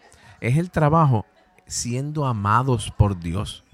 es 0.40 0.58
el 0.58 0.70
trabajo 0.70 1.24
siendo 1.66 2.26
amados 2.26 2.92
por 2.96 3.18
Dios, 3.18 3.64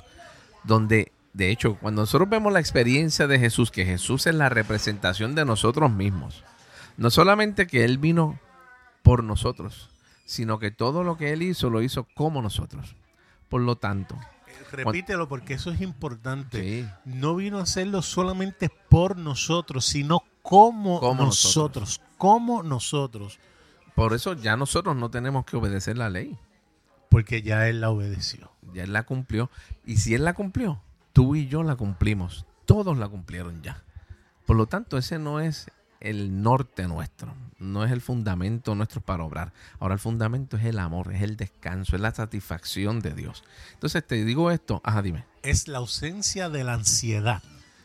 donde 0.62 1.10
de 1.32 1.50
hecho 1.50 1.76
cuando 1.80 2.02
nosotros 2.02 2.28
vemos 2.28 2.52
la 2.52 2.60
experiencia 2.60 3.26
de 3.26 3.40
Jesús, 3.40 3.72
que 3.72 3.84
Jesús 3.84 4.28
es 4.28 4.36
la 4.36 4.50
representación 4.50 5.34
de 5.34 5.44
nosotros 5.44 5.90
mismos, 5.90 6.44
no 6.96 7.10
solamente 7.10 7.66
que 7.66 7.84
Él 7.84 7.98
vino 7.98 8.38
por 9.02 9.24
nosotros, 9.24 9.90
sino 10.24 10.60
que 10.60 10.70
todo 10.70 11.02
lo 11.02 11.16
que 11.16 11.32
Él 11.32 11.42
hizo 11.42 11.70
lo 11.70 11.82
hizo 11.82 12.06
como 12.14 12.40
nosotros. 12.40 12.94
Por 13.48 13.60
lo 13.60 13.76
tanto. 13.76 14.16
Repítelo 14.72 15.28
porque 15.28 15.54
eso 15.54 15.70
es 15.70 15.80
importante. 15.80 16.88
No 17.04 17.36
vino 17.36 17.58
a 17.58 17.62
hacerlo 17.62 18.02
solamente 18.02 18.70
por 18.88 19.16
nosotros, 19.16 19.84
sino 19.84 20.22
como, 20.42 21.00
nosotros, 21.14 22.00
Como 22.18 22.62
nosotros. 22.62 23.38
Por 23.94 24.12
eso 24.12 24.34
ya 24.34 24.56
nosotros 24.56 24.96
no 24.96 25.10
tenemos 25.10 25.44
que 25.44 25.56
obedecer 25.56 25.96
la 25.96 26.10
ley. 26.10 26.36
Porque 27.08 27.42
ya 27.42 27.68
Él 27.68 27.80
la 27.80 27.90
obedeció. 27.90 28.50
Ya 28.72 28.82
Él 28.82 28.92
la 28.92 29.04
cumplió. 29.04 29.50
Y 29.86 29.98
si 29.98 30.14
Él 30.14 30.24
la 30.24 30.34
cumplió, 30.34 30.82
tú 31.12 31.36
y 31.36 31.46
yo 31.46 31.62
la 31.62 31.76
cumplimos. 31.76 32.44
Todos 32.66 32.98
la 32.98 33.08
cumplieron 33.08 33.62
ya. 33.62 33.84
Por 34.46 34.56
lo 34.56 34.66
tanto, 34.66 34.98
ese 34.98 35.18
no 35.18 35.40
es 35.40 35.70
el 36.04 36.42
norte 36.42 36.86
nuestro, 36.86 37.34
no 37.58 37.82
es 37.82 37.90
el 37.90 38.02
fundamento 38.02 38.74
nuestro 38.74 39.00
para 39.00 39.24
obrar. 39.24 39.52
Ahora 39.80 39.94
el 39.94 40.00
fundamento 40.00 40.58
es 40.58 40.64
el 40.64 40.78
amor, 40.78 41.12
es 41.14 41.22
el 41.22 41.36
descanso, 41.36 41.96
es 41.96 42.02
la 42.02 42.14
satisfacción 42.14 43.00
de 43.00 43.14
Dios. 43.14 43.42
Entonces 43.72 44.06
te 44.06 44.22
digo 44.24 44.50
esto, 44.50 44.82
ajá, 44.84 45.00
dime. 45.00 45.24
Es 45.42 45.66
la 45.66 45.78
ausencia 45.78 46.50
de 46.50 46.62
la 46.62 46.74
ansiedad. 46.74 47.42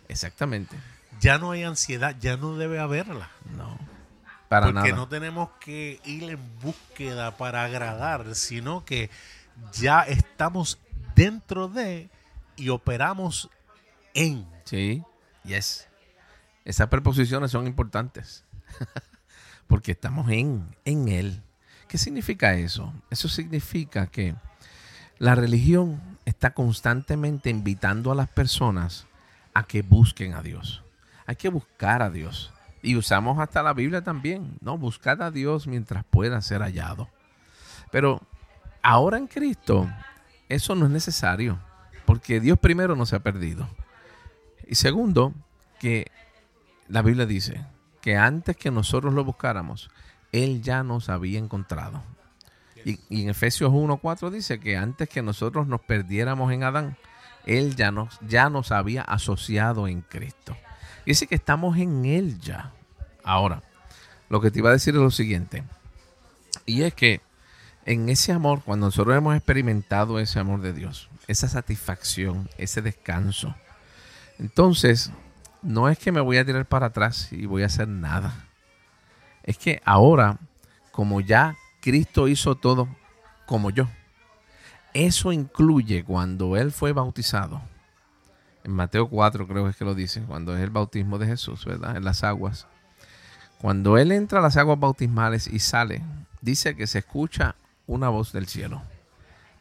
Exactamente. 0.09 0.75
Ya 1.21 1.37
no 1.37 1.51
hay 1.51 1.63
ansiedad, 1.63 2.15
ya 2.19 2.35
no 2.35 2.57
debe 2.57 2.79
haberla. 2.79 3.29
No. 3.55 3.77
Para 4.49 4.73
Porque 4.73 4.91
no 4.91 5.07
tenemos 5.07 5.49
que 5.61 6.01
ir 6.03 6.23
en 6.23 6.59
búsqueda 6.61 7.37
para 7.37 7.63
agradar, 7.63 8.35
sino 8.35 8.83
que 8.83 9.09
ya 9.73 10.01
estamos 10.01 10.77
dentro 11.15 11.69
de 11.69 12.09
y 12.57 12.69
operamos 12.69 13.49
en. 14.13 14.45
Sí, 14.65 15.03
yes. 15.45 15.88
Esas 16.69 16.87
preposiciones 16.89 17.49
son 17.49 17.65
importantes 17.65 18.45
porque 19.67 19.93
estamos 19.93 20.29
en, 20.29 20.63
en 20.85 21.07
Él. 21.07 21.41
¿Qué 21.87 21.97
significa 21.97 22.53
eso? 22.53 22.93
Eso 23.09 23.27
significa 23.27 24.05
que 24.05 24.35
la 25.17 25.33
religión 25.33 25.99
está 26.25 26.51
constantemente 26.51 27.49
invitando 27.49 28.11
a 28.11 28.15
las 28.15 28.29
personas 28.29 29.07
a 29.55 29.63
que 29.63 29.81
busquen 29.81 30.35
a 30.35 30.43
Dios. 30.43 30.83
Hay 31.25 31.37
que 31.37 31.49
buscar 31.49 32.03
a 32.03 32.11
Dios. 32.11 32.53
Y 32.83 32.95
usamos 32.97 33.39
hasta 33.39 33.63
la 33.63 33.73
Biblia 33.73 34.03
también, 34.03 34.55
¿no? 34.61 34.77
Buscar 34.77 35.23
a 35.23 35.31
Dios 35.31 35.65
mientras 35.65 36.03
pueda 36.03 36.39
ser 36.39 36.61
hallado. 36.61 37.09
Pero 37.91 38.21
ahora 38.83 39.17
en 39.17 39.25
Cristo, 39.25 39.89
eso 40.49 40.75
no 40.75 40.85
es 40.85 40.91
necesario, 40.91 41.57
porque 42.05 42.39
Dios 42.39 42.59
primero 42.59 42.95
no 42.95 43.07
se 43.07 43.15
ha 43.15 43.23
perdido. 43.23 43.67
Y 44.67 44.75
segundo, 44.75 45.33
que 45.79 46.11
la 46.89 47.03
Biblia 47.03 47.25
dice 47.25 47.65
que 48.01 48.17
antes 48.17 48.57
que 48.57 48.71
nosotros 48.71 49.13
lo 49.13 49.23
buscáramos, 49.23 49.89
Él 50.31 50.61
ya 50.61 50.83
nos 50.83 51.07
había 51.09 51.39
encontrado. 51.39 52.03
Y, 52.83 52.99
en 53.09 53.29
Efesios 53.29 53.71
1.4 53.71 54.31
dice 54.31 54.59
que 54.59 54.77
antes 54.77 55.07
que 55.07 55.21
nosotros 55.21 55.67
nos 55.67 55.81
perdiéramos 55.81 56.51
en 56.51 56.63
Adán, 56.63 56.97
Él 57.45 57.75
ya 57.75 57.91
nos, 57.91 58.19
ya 58.27 58.49
nos 58.49 58.71
había 58.71 59.03
asociado 59.03 59.87
en 59.87 60.01
Cristo. 60.01 60.57
Y 61.05 61.11
dice 61.11 61.27
que 61.27 61.35
estamos 61.35 61.77
en 61.77 62.05
Él 62.05 62.39
ya. 62.39 62.73
Ahora, 63.23 63.63
lo 64.29 64.41
que 64.41 64.49
te 64.49 64.59
iba 64.59 64.69
a 64.69 64.73
decir 64.73 64.95
es 64.95 65.01
lo 65.01 65.11
siguiente. 65.11 65.63
Y 66.65 66.83
es 66.83 66.93
que 66.93 67.21
en 67.85 68.09
ese 68.09 68.31
amor, 68.31 68.61
cuando 68.63 68.87
nosotros 68.87 69.15
hemos 69.15 69.35
experimentado 69.35 70.19
ese 70.19 70.39
amor 70.39 70.61
de 70.61 70.73
Dios, 70.73 71.09
esa 71.27 71.47
satisfacción, 71.47 72.49
ese 72.57 72.81
descanso, 72.81 73.55
entonces 74.39 75.11
no 75.61 75.89
es 75.89 75.99
que 75.99 76.11
me 76.11 76.21
voy 76.21 76.37
a 76.37 76.45
tirar 76.45 76.65
para 76.65 76.87
atrás 76.87 77.31
y 77.31 77.45
voy 77.45 77.63
a 77.63 77.67
hacer 77.67 77.87
nada. 77.87 78.33
Es 79.43 79.57
que 79.57 79.81
ahora, 79.85 80.37
como 80.91 81.21
ya 81.21 81.55
Cristo 81.81 82.27
hizo 82.27 82.55
todo 82.55 82.87
como 83.45 83.69
yo, 83.69 83.87
eso 84.93 85.31
incluye 85.31 86.03
cuando 86.03 86.57
Él 86.57 86.71
fue 86.71 86.93
bautizado. 86.93 87.61
En 88.63 88.71
Mateo 88.71 89.09
4 89.09 89.47
creo 89.47 89.63
que 89.63 89.69
es 89.71 89.75
que 89.77 89.85
lo 89.85 89.95
dice, 89.95 90.21
cuando 90.21 90.55
es 90.55 90.61
el 90.61 90.69
bautismo 90.69 91.17
de 91.17 91.27
Jesús, 91.27 91.65
¿verdad? 91.65 91.95
En 91.95 92.03
las 92.03 92.23
aguas. 92.23 92.67
Cuando 93.61 93.97
Él 93.97 94.11
entra 94.11 94.39
a 94.39 94.41
las 94.41 94.57
aguas 94.57 94.79
bautismales 94.79 95.47
y 95.47 95.59
sale, 95.59 96.01
dice 96.41 96.75
que 96.75 96.87
se 96.87 96.99
escucha 96.99 97.55
una 97.87 98.09
voz 98.09 98.31
del 98.31 98.47
cielo 98.47 98.81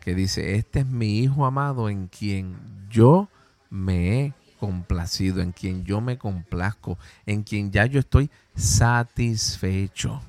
que 0.00 0.14
dice, 0.14 0.55
este 0.55 0.81
es 0.81 0.87
mi 0.87 1.19
Hijo 1.19 1.45
amado 1.45 1.88
en 1.88 2.07
quien 2.07 2.57
yo 2.88 3.28
me 3.69 4.21
he 4.21 4.35
complacido, 4.58 5.40
en 5.40 5.52
quien 5.52 5.84
yo 5.84 6.00
me 6.00 6.18
complazco, 6.18 6.98
en 7.26 7.42
quien 7.42 7.70
ya 7.70 7.86
yo 7.86 8.00
estoy 8.00 8.30
satisfecho. 8.54 10.20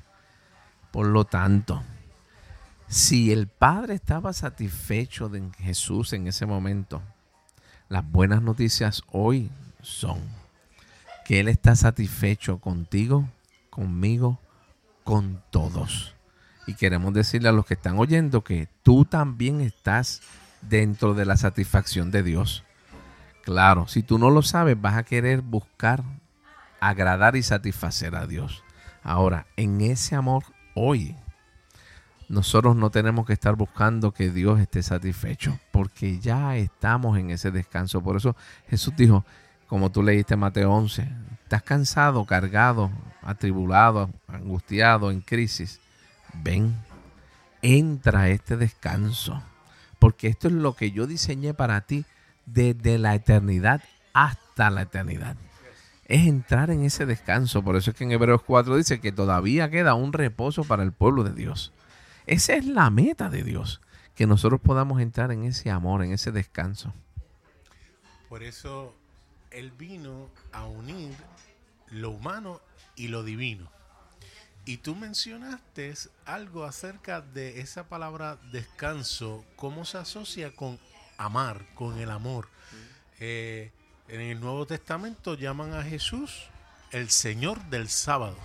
Por 0.90 1.06
lo 1.06 1.24
tanto, 1.24 1.82
si 2.88 3.32
el 3.32 3.46
Padre 3.46 3.94
estaba 3.94 4.32
satisfecho 4.32 5.28
de 5.28 5.50
Jesús 5.58 6.12
en 6.12 6.26
ese 6.26 6.46
momento, 6.46 7.02
las 7.88 8.08
buenas 8.10 8.42
noticias 8.42 9.02
hoy 9.12 9.50
son 9.82 10.18
que 11.24 11.38
Él 11.38 11.48
está 11.48 11.76
satisfecho 11.76 12.58
contigo, 12.58 13.28
conmigo, 13.70 14.40
con 15.04 15.42
todos. 15.50 16.14
Y 16.66 16.74
queremos 16.74 17.14
decirle 17.14 17.48
a 17.48 17.52
los 17.52 17.66
que 17.66 17.74
están 17.74 17.98
oyendo 17.98 18.42
que 18.42 18.68
tú 18.82 19.04
también 19.04 19.60
estás 19.60 20.22
dentro 20.62 21.14
de 21.14 21.24
la 21.24 21.36
satisfacción 21.36 22.10
de 22.10 22.22
Dios. 22.22 22.64
Claro, 23.50 23.88
si 23.88 24.04
tú 24.04 24.16
no 24.16 24.30
lo 24.30 24.42
sabes, 24.42 24.80
vas 24.80 24.96
a 24.96 25.02
querer 25.02 25.40
buscar 25.40 26.04
agradar 26.78 27.34
y 27.34 27.42
satisfacer 27.42 28.14
a 28.14 28.28
Dios. 28.28 28.62
Ahora, 29.02 29.48
en 29.56 29.80
ese 29.80 30.14
amor 30.14 30.44
hoy, 30.76 31.16
nosotros 32.28 32.76
no 32.76 32.90
tenemos 32.90 33.26
que 33.26 33.32
estar 33.32 33.56
buscando 33.56 34.12
que 34.12 34.30
Dios 34.30 34.60
esté 34.60 34.84
satisfecho, 34.84 35.58
porque 35.72 36.20
ya 36.20 36.56
estamos 36.58 37.18
en 37.18 37.30
ese 37.30 37.50
descanso. 37.50 38.00
Por 38.00 38.18
eso 38.18 38.36
Jesús 38.68 38.94
dijo, 38.96 39.24
como 39.66 39.90
tú 39.90 40.04
leíste 40.04 40.36
Mateo 40.36 40.70
11, 40.70 41.08
estás 41.42 41.64
cansado, 41.64 42.24
cargado, 42.26 42.92
atribulado, 43.20 44.10
angustiado, 44.28 45.10
en 45.10 45.22
crisis. 45.22 45.80
Ven, 46.34 46.76
entra 47.62 48.20
a 48.20 48.28
este 48.28 48.56
descanso. 48.56 49.42
Porque 49.98 50.28
esto 50.28 50.46
es 50.46 50.54
lo 50.54 50.76
que 50.76 50.92
yo 50.92 51.08
diseñé 51.08 51.52
para 51.52 51.80
ti 51.80 52.04
desde 52.52 52.98
la 52.98 53.14
eternidad 53.14 53.82
hasta 54.12 54.70
la 54.70 54.82
eternidad. 54.82 55.36
Es 56.04 56.26
entrar 56.26 56.70
en 56.70 56.84
ese 56.84 57.06
descanso. 57.06 57.62
Por 57.62 57.76
eso 57.76 57.90
es 57.90 57.96
que 57.96 58.04
en 58.04 58.12
Hebreos 58.12 58.42
4 58.42 58.76
dice 58.76 59.00
que 59.00 59.12
todavía 59.12 59.70
queda 59.70 59.94
un 59.94 60.12
reposo 60.12 60.64
para 60.64 60.82
el 60.82 60.92
pueblo 60.92 61.22
de 61.22 61.32
Dios. 61.32 61.72
Esa 62.26 62.54
es 62.54 62.66
la 62.66 62.90
meta 62.90 63.30
de 63.30 63.44
Dios. 63.44 63.80
Que 64.14 64.26
nosotros 64.26 64.60
podamos 64.60 65.00
entrar 65.00 65.30
en 65.32 65.44
ese 65.44 65.70
amor, 65.70 66.02
en 66.02 66.12
ese 66.12 66.32
descanso. 66.32 66.92
Por 68.28 68.42
eso 68.42 68.94
Él 69.50 69.70
vino 69.70 70.28
a 70.52 70.66
unir 70.66 71.14
lo 71.90 72.10
humano 72.10 72.60
y 72.96 73.08
lo 73.08 73.22
divino. 73.22 73.70
Y 74.64 74.78
tú 74.78 74.94
mencionaste 74.94 75.94
algo 76.26 76.64
acerca 76.64 77.20
de 77.20 77.60
esa 77.60 77.88
palabra 77.88 78.38
descanso, 78.52 79.44
cómo 79.56 79.84
se 79.84 79.98
asocia 79.98 80.54
con 80.54 80.78
amar, 81.20 81.64
con 81.74 81.98
el 81.98 82.10
amor. 82.10 82.48
Eh, 83.20 83.70
en 84.08 84.20
el 84.20 84.40
Nuevo 84.40 84.66
Testamento 84.66 85.34
llaman 85.34 85.74
a 85.74 85.82
Jesús 85.82 86.48
el 86.90 87.10
Señor 87.10 87.62
del 87.66 87.88
sábado, 87.88 88.36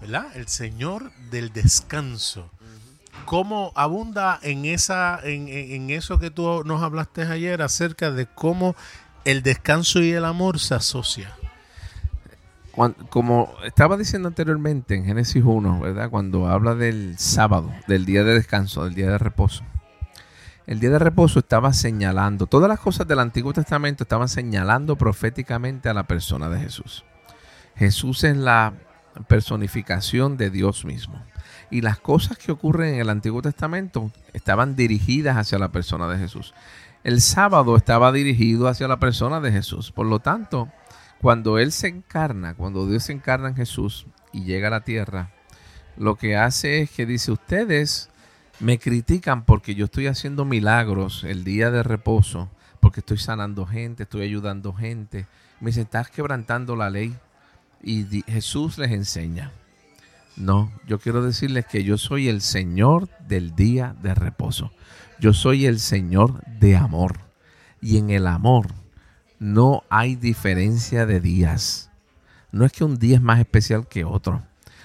¿verdad? 0.00 0.26
El 0.34 0.48
Señor 0.48 1.12
del 1.30 1.52
descanso. 1.52 2.50
¿Cómo 3.26 3.72
abunda 3.76 4.40
en, 4.42 4.64
esa, 4.64 5.20
en, 5.22 5.48
en 5.48 5.90
eso 5.90 6.18
que 6.18 6.30
tú 6.30 6.64
nos 6.64 6.82
hablaste 6.82 7.22
ayer 7.22 7.62
acerca 7.62 8.10
de 8.10 8.26
cómo 8.26 8.74
el 9.24 9.42
descanso 9.42 10.00
y 10.00 10.12
el 10.12 10.24
amor 10.24 10.58
se 10.58 10.74
asocian? 10.74 11.30
como 13.10 13.54
estaba 13.64 13.96
diciendo 13.96 14.28
anteriormente 14.28 14.94
en 14.94 15.04
Génesis 15.04 15.42
1, 15.44 15.80
¿verdad? 15.80 16.10
Cuando 16.10 16.48
habla 16.48 16.74
del 16.74 17.18
sábado, 17.18 17.70
del 17.86 18.06
día 18.06 18.24
de 18.24 18.34
descanso, 18.34 18.84
del 18.84 18.94
día 18.94 19.10
de 19.10 19.18
reposo. 19.18 19.62
El 20.72 20.80
día 20.80 20.88
de 20.88 20.98
reposo 20.98 21.40
estaba 21.40 21.74
señalando, 21.74 22.46
todas 22.46 22.66
las 22.66 22.80
cosas 22.80 23.06
del 23.06 23.18
Antiguo 23.18 23.52
Testamento 23.52 24.04
estaban 24.04 24.30
señalando 24.30 24.96
proféticamente 24.96 25.90
a 25.90 25.92
la 25.92 26.04
persona 26.06 26.48
de 26.48 26.60
Jesús. 26.60 27.04
Jesús 27.76 28.24
es 28.24 28.38
la 28.38 28.72
personificación 29.28 30.38
de 30.38 30.48
Dios 30.48 30.86
mismo. 30.86 31.22
Y 31.70 31.82
las 31.82 31.98
cosas 31.98 32.38
que 32.38 32.52
ocurren 32.52 32.94
en 32.94 33.00
el 33.00 33.10
Antiguo 33.10 33.42
Testamento 33.42 34.12
estaban 34.32 34.74
dirigidas 34.74 35.36
hacia 35.36 35.58
la 35.58 35.72
persona 35.72 36.08
de 36.08 36.16
Jesús. 36.16 36.54
El 37.04 37.20
sábado 37.20 37.76
estaba 37.76 38.10
dirigido 38.10 38.66
hacia 38.66 38.88
la 38.88 38.98
persona 38.98 39.40
de 39.40 39.52
Jesús. 39.52 39.92
Por 39.92 40.06
lo 40.06 40.20
tanto, 40.20 40.70
cuando 41.20 41.58
Él 41.58 41.70
se 41.70 41.88
encarna, 41.88 42.54
cuando 42.54 42.86
Dios 42.86 43.02
se 43.02 43.12
encarna 43.12 43.48
en 43.48 43.56
Jesús 43.56 44.06
y 44.32 44.44
llega 44.44 44.68
a 44.68 44.70
la 44.70 44.84
tierra, 44.84 45.32
lo 45.98 46.16
que 46.16 46.34
hace 46.38 46.80
es 46.80 46.90
que 46.90 47.04
dice, 47.04 47.30
ustedes 47.30 48.08
me 48.62 48.78
critican 48.78 49.44
porque 49.44 49.74
yo 49.74 49.86
estoy 49.86 50.06
haciendo 50.06 50.44
milagros 50.44 51.24
el 51.24 51.42
día 51.42 51.72
de 51.72 51.82
reposo, 51.82 52.48
porque 52.78 53.00
estoy 53.00 53.18
sanando 53.18 53.66
gente, 53.66 54.04
estoy 54.04 54.22
ayudando 54.22 54.72
gente. 54.72 55.26
Me 55.60 55.70
dicen, 55.70 55.82
estás 55.82 56.10
quebrantando 56.10 56.76
la 56.76 56.88
ley. 56.88 57.14
Y 57.82 58.22
Jesús 58.28 58.78
les 58.78 58.92
enseña. 58.92 59.50
No, 60.36 60.72
yo 60.86 61.00
quiero 61.00 61.22
decirles 61.24 61.66
que 61.66 61.82
yo 61.82 61.98
soy 61.98 62.28
el 62.28 62.40
Señor 62.40 63.08
del 63.26 63.56
día 63.56 63.96
de 64.00 64.14
reposo. 64.14 64.70
Yo 65.18 65.32
soy 65.32 65.66
el 65.66 65.80
Señor 65.80 66.44
de 66.46 66.76
amor. 66.76 67.18
Y 67.80 67.98
en 67.98 68.10
el 68.10 68.28
amor 68.28 68.68
no 69.40 69.82
hay 69.90 70.14
diferencia 70.14 71.04
de 71.04 71.20
días. 71.20 71.90
No 72.52 72.64
es 72.64 72.70
que 72.70 72.84
un 72.84 72.98
día 72.98 73.16
es 73.16 73.22
más 73.22 73.40
especial 73.40 73.88
que 73.88 74.04
otro. 74.04 74.44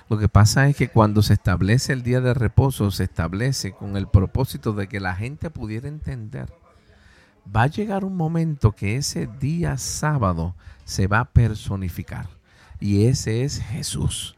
Lo 0.09 0.17
que 0.17 0.29
pasa 0.29 0.69
es 0.69 0.75
que 0.75 0.87
cuando 0.87 1.21
se 1.21 1.33
establece 1.33 1.91
el 1.91 2.03
día 2.03 2.21
de 2.21 2.33
reposo, 2.33 2.91
se 2.91 3.03
establece 3.03 3.73
con 3.73 3.97
el 3.97 4.07
propósito 4.07 4.71
de 4.73 4.87
que 4.87 5.01
la 5.01 5.15
gente 5.15 5.49
pudiera 5.49 5.87
entender. 5.87 6.53
Va 7.53 7.63
a 7.63 7.67
llegar 7.67 8.05
un 8.05 8.15
momento 8.15 8.71
que 8.71 8.95
ese 8.95 9.27
día 9.39 9.77
sábado 9.77 10.55
se 10.85 11.07
va 11.07 11.19
a 11.19 11.25
personificar. 11.25 12.27
Y 12.79 13.05
ese 13.05 13.43
es 13.43 13.59
Jesús. 13.59 14.35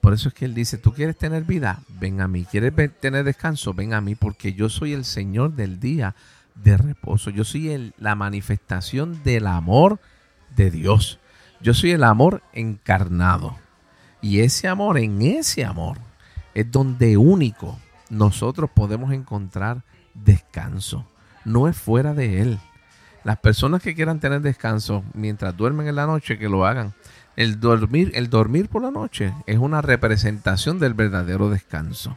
Por 0.00 0.12
eso 0.12 0.28
es 0.28 0.34
que 0.34 0.46
Él 0.46 0.54
dice, 0.54 0.78
tú 0.78 0.92
quieres 0.92 1.16
tener 1.16 1.44
vida, 1.44 1.80
ven 2.00 2.20
a 2.20 2.26
mí. 2.26 2.44
¿Quieres 2.44 2.72
tener 2.98 3.24
descanso? 3.24 3.74
Ven 3.74 3.94
a 3.94 4.00
mí, 4.00 4.16
porque 4.16 4.52
yo 4.52 4.68
soy 4.68 4.92
el 4.92 5.04
Señor 5.04 5.54
del 5.54 5.78
día 5.78 6.16
de 6.56 6.76
reposo. 6.76 7.30
Yo 7.30 7.44
soy 7.44 7.92
la 7.98 8.16
manifestación 8.16 9.22
del 9.22 9.46
amor 9.46 10.00
de 10.56 10.72
Dios. 10.72 11.20
Yo 11.60 11.74
soy 11.74 11.92
el 11.92 12.02
amor 12.02 12.42
encarnado. 12.52 13.61
Y 14.22 14.40
ese 14.40 14.68
amor, 14.68 14.98
en 14.98 15.20
ese 15.20 15.64
amor, 15.64 15.98
es 16.54 16.70
donde 16.70 17.16
único 17.16 17.78
nosotros 18.08 18.70
podemos 18.72 19.12
encontrar 19.12 19.82
descanso. 20.14 21.04
No 21.44 21.68
es 21.68 21.76
fuera 21.76 22.14
de 22.14 22.40
él. 22.40 22.60
Las 23.24 23.38
personas 23.38 23.82
que 23.82 23.94
quieran 23.94 24.20
tener 24.20 24.40
descanso 24.40 25.04
mientras 25.12 25.56
duermen 25.56 25.88
en 25.88 25.96
la 25.96 26.06
noche, 26.06 26.38
que 26.38 26.48
lo 26.48 26.64
hagan. 26.64 26.94
El 27.34 27.60
dormir, 27.60 28.12
el 28.14 28.30
dormir 28.30 28.68
por 28.68 28.82
la 28.82 28.90
noche 28.90 29.32
es 29.46 29.58
una 29.58 29.80
representación 29.80 30.78
del 30.78 30.94
verdadero 30.94 31.50
descanso. 31.50 32.16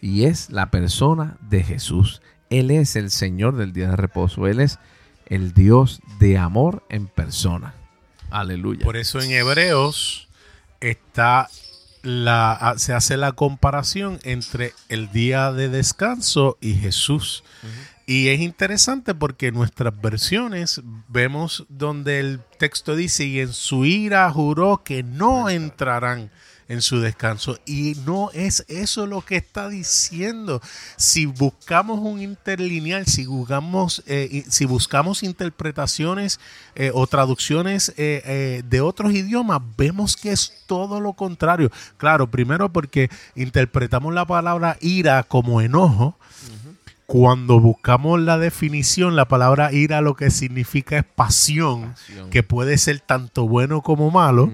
Y 0.00 0.24
es 0.24 0.50
la 0.50 0.70
persona 0.70 1.36
de 1.40 1.62
Jesús. 1.62 2.22
Él 2.50 2.70
es 2.70 2.96
el 2.96 3.10
Señor 3.10 3.56
del 3.56 3.72
día 3.72 3.90
de 3.90 3.96
reposo. 3.96 4.46
Él 4.46 4.60
es 4.60 4.78
el 5.26 5.52
Dios 5.52 6.00
de 6.18 6.38
amor 6.38 6.84
en 6.88 7.06
persona. 7.06 7.74
Aleluya. 8.30 8.84
Por 8.84 8.96
eso 8.96 9.20
en 9.20 9.30
Hebreos 9.30 10.27
está 10.80 11.48
la, 12.02 12.74
se 12.76 12.94
hace 12.94 13.16
la 13.16 13.32
comparación 13.32 14.18
entre 14.22 14.72
el 14.88 15.10
día 15.10 15.52
de 15.52 15.68
descanso 15.68 16.58
y 16.60 16.74
Jesús. 16.74 17.44
Y 18.06 18.28
es 18.28 18.40
interesante 18.40 19.14
porque 19.14 19.48
en 19.48 19.54
nuestras 19.54 20.00
versiones 20.00 20.80
vemos 21.08 21.66
donde 21.68 22.20
el 22.20 22.40
texto 22.58 22.96
dice, 22.96 23.24
y 23.24 23.40
en 23.40 23.52
su 23.52 23.84
ira 23.84 24.30
juró 24.30 24.82
que 24.82 25.02
no 25.02 25.50
entrarán 25.50 26.30
en 26.68 26.82
su 26.82 27.00
descanso. 27.00 27.58
Y 27.66 27.96
no 28.06 28.30
es 28.32 28.64
eso 28.68 29.06
lo 29.06 29.22
que 29.22 29.36
está 29.36 29.68
diciendo. 29.68 30.60
Si 30.96 31.26
buscamos 31.26 31.98
un 31.98 32.20
interlineal, 32.20 33.06
si 33.06 33.26
buscamos, 33.26 34.02
eh, 34.06 34.44
si 34.48 34.66
buscamos 34.66 35.22
interpretaciones 35.22 36.38
eh, 36.74 36.90
o 36.94 37.06
traducciones 37.06 37.92
eh, 37.96 38.62
de 38.64 38.80
otros 38.80 39.12
idiomas, 39.12 39.60
vemos 39.76 40.16
que 40.16 40.32
es 40.32 40.64
todo 40.66 41.00
lo 41.00 41.14
contrario. 41.14 41.70
Claro, 41.96 42.30
primero 42.30 42.72
porque 42.72 43.10
interpretamos 43.34 44.12
la 44.14 44.26
palabra 44.26 44.76
ira 44.80 45.22
como 45.22 45.60
enojo 45.60 46.18
cuando 47.08 47.58
buscamos 47.58 48.20
la 48.20 48.36
definición, 48.36 49.16
la 49.16 49.28
palabra 49.28 49.72
ira 49.72 50.02
lo 50.02 50.14
que 50.14 50.30
significa 50.30 50.98
es 50.98 51.04
pasión, 51.04 51.94
que 52.30 52.42
puede 52.42 52.76
ser 52.76 53.00
tanto 53.00 53.48
bueno 53.48 53.80
como 53.80 54.10
malo. 54.10 54.52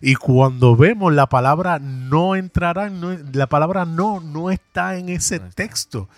Y 0.00 0.14
cuando 0.14 0.76
vemos 0.76 1.12
la 1.12 1.26
palabra 1.28 1.80
no 1.80 2.36
entrará, 2.36 2.88
la 3.32 3.48
palabra 3.48 3.86
no 3.86 4.20
no 4.20 4.52
está 4.52 4.96
en 4.98 5.08
ese 5.08 5.40
texto. 5.40 6.08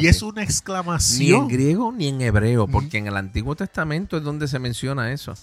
y 0.00 0.06
es 0.06 0.22
una 0.22 0.44
exclamación. 0.44 1.28
Ni 1.28 1.34
en 1.34 1.48
griego 1.48 1.90
ni 1.90 2.06
en 2.06 2.20
hebreo, 2.20 2.68
porque 2.68 2.98
en 2.98 3.08
el 3.08 3.16
Antiguo 3.16 3.56
Testamento 3.56 4.16
es 4.16 4.22
donde 4.22 4.46
se 4.46 4.60
menciona 4.60 5.10
eso. 5.10 5.34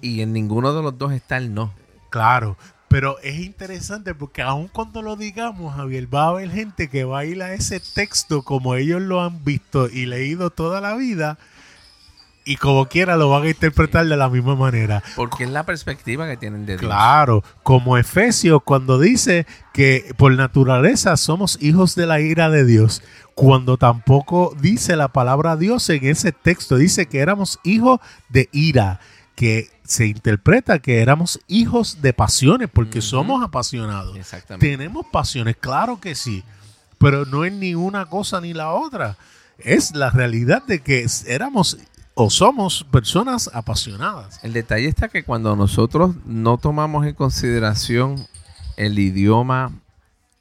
Y 0.00 0.20
en 0.20 0.32
ninguno 0.32 0.72
de 0.72 0.80
los 0.80 0.96
dos 0.96 1.12
está 1.12 1.38
el 1.38 1.52
no. 1.52 1.74
Claro, 2.08 2.56
pero 2.94 3.18
es 3.24 3.40
interesante 3.40 4.14
porque 4.14 4.40
aun 4.40 4.68
cuando 4.68 5.02
lo 5.02 5.16
digamos, 5.16 5.74
Javier, 5.74 6.06
va 6.14 6.26
a 6.26 6.28
haber 6.28 6.48
gente 6.52 6.88
que 6.88 7.02
va 7.02 7.18
a 7.18 7.24
ir 7.24 7.42
a 7.42 7.52
ese 7.52 7.80
texto 7.80 8.42
como 8.42 8.76
ellos 8.76 9.02
lo 9.02 9.20
han 9.20 9.42
visto 9.42 9.88
y 9.88 10.06
leído 10.06 10.50
toda 10.50 10.80
la 10.80 10.94
vida 10.94 11.36
y 12.44 12.54
como 12.54 12.86
quiera 12.86 13.16
lo 13.16 13.30
van 13.30 13.42
a 13.42 13.48
interpretar 13.48 14.06
de 14.06 14.16
la 14.16 14.28
misma 14.28 14.54
manera. 14.54 15.02
Porque 15.16 15.42
es 15.42 15.50
la 15.50 15.66
perspectiva 15.66 16.28
que 16.28 16.36
tienen 16.36 16.66
de 16.66 16.76
Dios. 16.76 16.88
Claro, 16.88 17.42
como 17.64 17.98
Efesios 17.98 18.62
cuando 18.64 19.00
dice 19.00 19.44
que 19.72 20.14
por 20.16 20.32
naturaleza 20.32 21.16
somos 21.16 21.60
hijos 21.60 21.96
de 21.96 22.06
la 22.06 22.20
ira 22.20 22.48
de 22.48 22.64
Dios, 22.64 23.02
cuando 23.34 23.76
tampoco 23.76 24.54
dice 24.60 24.94
la 24.94 25.08
palabra 25.08 25.56
Dios 25.56 25.90
en 25.90 26.06
ese 26.06 26.30
texto, 26.30 26.76
dice 26.76 27.06
que 27.06 27.18
éramos 27.18 27.58
hijos 27.64 27.98
de 28.28 28.48
ira 28.52 29.00
que 29.34 29.70
se 29.84 30.06
interpreta 30.06 30.78
que 30.78 31.00
éramos 31.00 31.40
hijos 31.48 32.00
de 32.00 32.12
pasiones, 32.12 32.68
porque 32.72 33.00
somos 33.00 33.42
apasionados. 33.42 34.16
Tenemos 34.58 35.06
pasiones, 35.06 35.56
claro 35.56 36.00
que 36.00 36.14
sí, 36.14 36.44
pero 36.98 37.24
no 37.26 37.44
es 37.44 37.52
ni 37.52 37.74
una 37.74 38.06
cosa 38.06 38.40
ni 38.40 38.54
la 38.54 38.70
otra. 38.72 39.16
Es 39.58 39.94
la 39.94 40.10
realidad 40.10 40.64
de 40.64 40.80
que 40.80 41.06
éramos 41.26 41.78
o 42.14 42.30
somos 42.30 42.84
personas 42.84 43.50
apasionadas. 43.52 44.38
El 44.42 44.52
detalle 44.52 44.88
está 44.88 45.08
que 45.08 45.24
cuando 45.24 45.56
nosotros 45.56 46.14
no 46.24 46.58
tomamos 46.58 47.06
en 47.06 47.14
consideración 47.14 48.26
el 48.76 48.98
idioma 48.98 49.72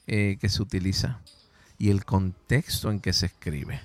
eh, 0.07 0.37
que 0.39 0.49
se 0.49 0.61
utiliza 0.61 1.19
y 1.77 1.89
el 1.89 2.05
contexto 2.05 2.91
en 2.91 2.99
que 2.99 3.13
se 3.13 3.25
escribe, 3.25 3.81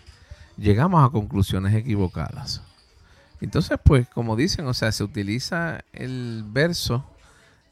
llegamos 0.57 1.05
a 1.05 1.11
conclusiones 1.11 1.75
equivocadas. 1.75 2.63
Entonces, 3.41 3.79
pues, 3.83 4.09
como 4.09 4.37
dicen, 4.37 4.67
o 4.67 4.75
sea, 4.75 4.91
se 4.93 5.05
utiliza 5.05 5.85
el 5.93 6.45
verso 6.47 7.05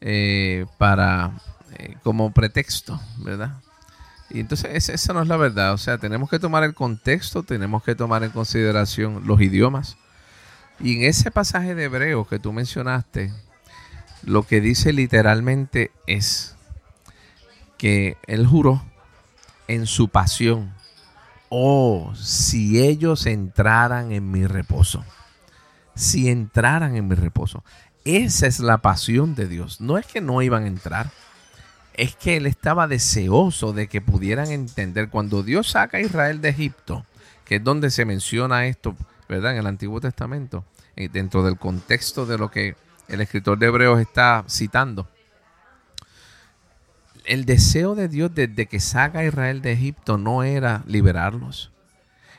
eh, 0.00 0.66
para 0.78 1.32
eh, 1.78 1.96
como 2.02 2.32
pretexto, 2.32 3.00
¿verdad? 3.18 3.56
Y 4.30 4.40
entonces 4.40 4.88
esa 4.88 5.12
no 5.12 5.22
es 5.22 5.28
la 5.28 5.36
verdad. 5.36 5.72
O 5.72 5.78
sea, 5.78 5.98
tenemos 5.98 6.30
que 6.30 6.38
tomar 6.38 6.64
el 6.64 6.74
contexto, 6.74 7.42
tenemos 7.42 7.82
que 7.82 7.94
tomar 7.94 8.24
en 8.24 8.30
consideración 8.30 9.26
los 9.26 9.40
idiomas. 9.40 9.96
Y 10.80 10.96
en 10.96 11.04
ese 11.04 11.30
pasaje 11.30 11.74
de 11.74 11.84
Hebreo 11.84 12.26
que 12.26 12.38
tú 12.38 12.52
mencionaste, 12.52 13.32
lo 14.22 14.42
que 14.42 14.60
dice 14.60 14.92
literalmente 14.92 15.90
es 16.06 16.56
que 17.78 18.16
él 18.26 18.46
juró 18.46 18.82
en 19.68 19.86
su 19.86 20.08
pasión, 20.08 20.72
oh, 21.48 22.12
si 22.16 22.80
ellos 22.82 23.26
entraran 23.26 24.12
en 24.12 24.30
mi 24.30 24.46
reposo, 24.46 25.04
si 25.96 26.28
entraran 26.28 26.94
en 26.94 27.08
mi 27.08 27.16
reposo. 27.16 27.64
Esa 28.04 28.46
es 28.46 28.60
la 28.60 28.78
pasión 28.78 29.34
de 29.34 29.48
Dios. 29.48 29.80
No 29.80 29.98
es 29.98 30.06
que 30.06 30.20
no 30.20 30.40
iban 30.42 30.62
a 30.62 30.68
entrar, 30.68 31.10
es 31.94 32.14
que 32.14 32.36
él 32.36 32.46
estaba 32.46 32.86
deseoso 32.86 33.72
de 33.72 33.88
que 33.88 34.00
pudieran 34.00 34.52
entender. 34.52 35.08
Cuando 35.08 35.42
Dios 35.42 35.70
saca 35.70 35.96
a 35.96 36.00
Israel 36.00 36.40
de 36.40 36.50
Egipto, 36.50 37.04
que 37.44 37.56
es 37.56 37.64
donde 37.64 37.90
se 37.90 38.04
menciona 38.04 38.66
esto, 38.66 38.94
¿verdad? 39.28 39.52
En 39.52 39.58
el 39.58 39.66
Antiguo 39.66 40.00
Testamento, 40.00 40.64
eh, 40.94 41.08
dentro 41.08 41.42
del 41.42 41.58
contexto 41.58 42.26
de 42.26 42.38
lo 42.38 42.50
que 42.50 42.76
el 43.08 43.20
escritor 43.20 43.58
de 43.58 43.66
Hebreos 43.66 44.00
está 44.00 44.44
citando. 44.48 45.08
El 47.24 47.44
deseo 47.44 47.94
de 47.94 48.08
Dios 48.08 48.32
desde 48.34 48.66
que 48.66 48.78
saca 48.78 49.20
a 49.20 49.24
Israel 49.24 49.62
de 49.62 49.72
Egipto 49.72 50.16
no 50.16 50.44
era 50.44 50.84
liberarlos, 50.86 51.72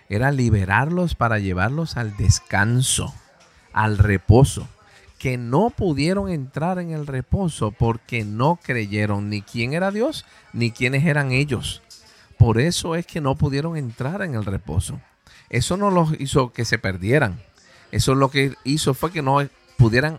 era 0.08 0.32
liberarlos 0.32 1.16
para 1.16 1.40
llevarlos 1.40 1.98
al 1.98 2.16
descanso, 2.16 3.14
al 3.78 4.00
reposo 4.00 4.68
que 5.20 5.38
no 5.38 5.70
pudieron 5.70 6.30
entrar 6.30 6.80
en 6.80 6.92
el 6.92 7.06
reposo 7.06 7.72
porque 7.72 8.24
no 8.26 8.60
creyeron 8.62 9.30
ni 9.30 9.44
quién 9.44 9.74
era 9.74 9.92
Dios 9.92 10.26
ni 10.52 10.72
quiénes 10.72 11.06
eran 11.06 11.32
ellos. 11.32 11.84
Por 12.40 12.60
eso 12.60 12.96
es 12.96 13.06
que 13.06 13.22
no 13.22 13.36
pudieron 13.36 13.78
entrar 13.78 14.24
en 14.24 14.34
el 14.34 14.46
reposo. 14.46 15.00
Eso 15.50 15.78
no 15.78 15.92
los 15.92 16.20
hizo 16.20 16.54
que 16.54 16.66
se 16.66 16.80
perdieran. 16.80 17.40
Eso 17.92 18.16
lo 18.16 18.32
que 18.32 18.56
hizo 18.64 18.96
fue 18.96 19.12
que 19.12 19.22
no 19.22 19.48
pudieran 19.78 20.18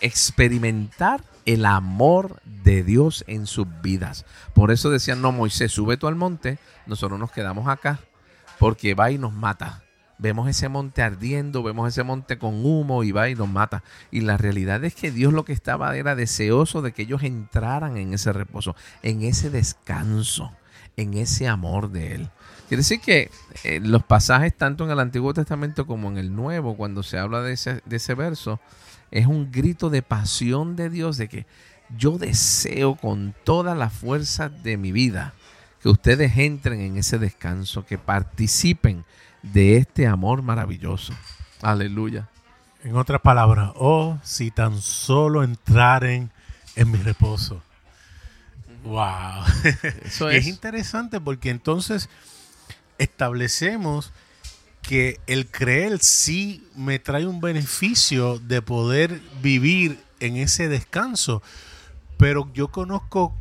experimentar 0.00 1.24
el 1.46 1.64
amor 1.64 2.40
de 2.44 2.84
Dios 2.84 3.24
en 3.26 3.48
sus 3.48 3.66
vidas. 3.82 4.24
Por 4.54 4.70
eso 4.70 4.88
decían, 4.90 5.20
no, 5.20 5.32
Moisés, 5.32 5.72
sube 5.72 5.96
tú 5.96 6.06
al 6.06 6.14
monte, 6.14 6.58
nosotros 6.86 7.18
nos 7.18 7.32
quedamos 7.32 7.66
acá, 7.68 7.98
porque 8.60 8.94
va 8.94 9.10
y 9.10 9.18
nos 9.18 9.32
mata 9.32 9.82
vemos 10.18 10.48
ese 10.48 10.68
monte 10.68 11.02
ardiendo, 11.02 11.62
vemos 11.62 11.88
ese 11.88 12.02
monte 12.02 12.38
con 12.38 12.64
humo 12.64 13.04
y 13.04 13.12
va 13.12 13.28
y 13.28 13.34
nos 13.34 13.48
mata. 13.48 13.82
Y 14.10 14.20
la 14.20 14.36
realidad 14.36 14.84
es 14.84 14.94
que 14.94 15.10
Dios 15.10 15.32
lo 15.32 15.44
que 15.44 15.52
estaba 15.52 15.96
era 15.96 16.14
deseoso 16.14 16.82
de 16.82 16.92
que 16.92 17.02
ellos 17.02 17.22
entraran 17.22 17.96
en 17.96 18.14
ese 18.14 18.32
reposo, 18.32 18.76
en 19.02 19.22
ese 19.22 19.50
descanso, 19.50 20.52
en 20.96 21.14
ese 21.14 21.48
amor 21.48 21.90
de 21.90 22.14
Él. 22.14 22.30
Quiere 22.68 22.80
decir 22.80 23.00
que 23.00 23.30
eh, 23.64 23.80
los 23.82 24.02
pasajes, 24.04 24.56
tanto 24.56 24.84
en 24.84 24.90
el 24.90 25.00
Antiguo 25.00 25.34
Testamento 25.34 25.86
como 25.86 26.08
en 26.08 26.18
el 26.18 26.34
Nuevo, 26.34 26.76
cuando 26.76 27.02
se 27.02 27.18
habla 27.18 27.42
de 27.42 27.52
ese, 27.52 27.82
de 27.84 27.96
ese 27.96 28.14
verso, 28.14 28.60
es 29.10 29.26
un 29.26 29.52
grito 29.52 29.90
de 29.90 30.02
pasión 30.02 30.76
de 30.76 30.88
Dios, 30.88 31.16
de 31.18 31.28
que 31.28 31.46
yo 31.96 32.16
deseo 32.16 32.94
con 32.96 33.34
toda 33.44 33.74
la 33.74 33.90
fuerza 33.90 34.48
de 34.48 34.76
mi 34.76 34.92
vida 34.92 35.34
que 35.82 35.88
ustedes 35.88 36.38
entren 36.38 36.80
en 36.80 36.96
ese 36.96 37.18
descanso, 37.18 37.84
que 37.84 37.98
participen 37.98 39.04
de 39.42 39.76
este 39.76 40.06
amor 40.06 40.42
maravilloso. 40.42 41.12
Aleluya. 41.60 42.28
En 42.84 42.96
otras 42.96 43.20
palabras, 43.20 43.70
oh, 43.76 44.18
si 44.22 44.50
tan 44.50 44.80
solo 44.80 45.42
entraren 45.44 46.30
en 46.74 46.90
mi 46.90 46.98
reposo. 46.98 47.62
Wow. 48.84 49.44
Eso 50.04 50.28
es. 50.30 50.42
es 50.42 50.46
interesante 50.46 51.20
porque 51.20 51.50
entonces 51.50 52.08
establecemos 52.98 54.12
que 54.82 55.20
el 55.28 55.46
creer 55.46 56.00
sí 56.00 56.66
me 56.74 56.98
trae 56.98 57.26
un 57.26 57.40
beneficio 57.40 58.40
de 58.40 58.62
poder 58.62 59.20
vivir 59.40 60.02
en 60.18 60.36
ese 60.36 60.68
descanso. 60.68 61.42
Pero 62.16 62.50
yo 62.52 62.68
conozco 62.68 63.34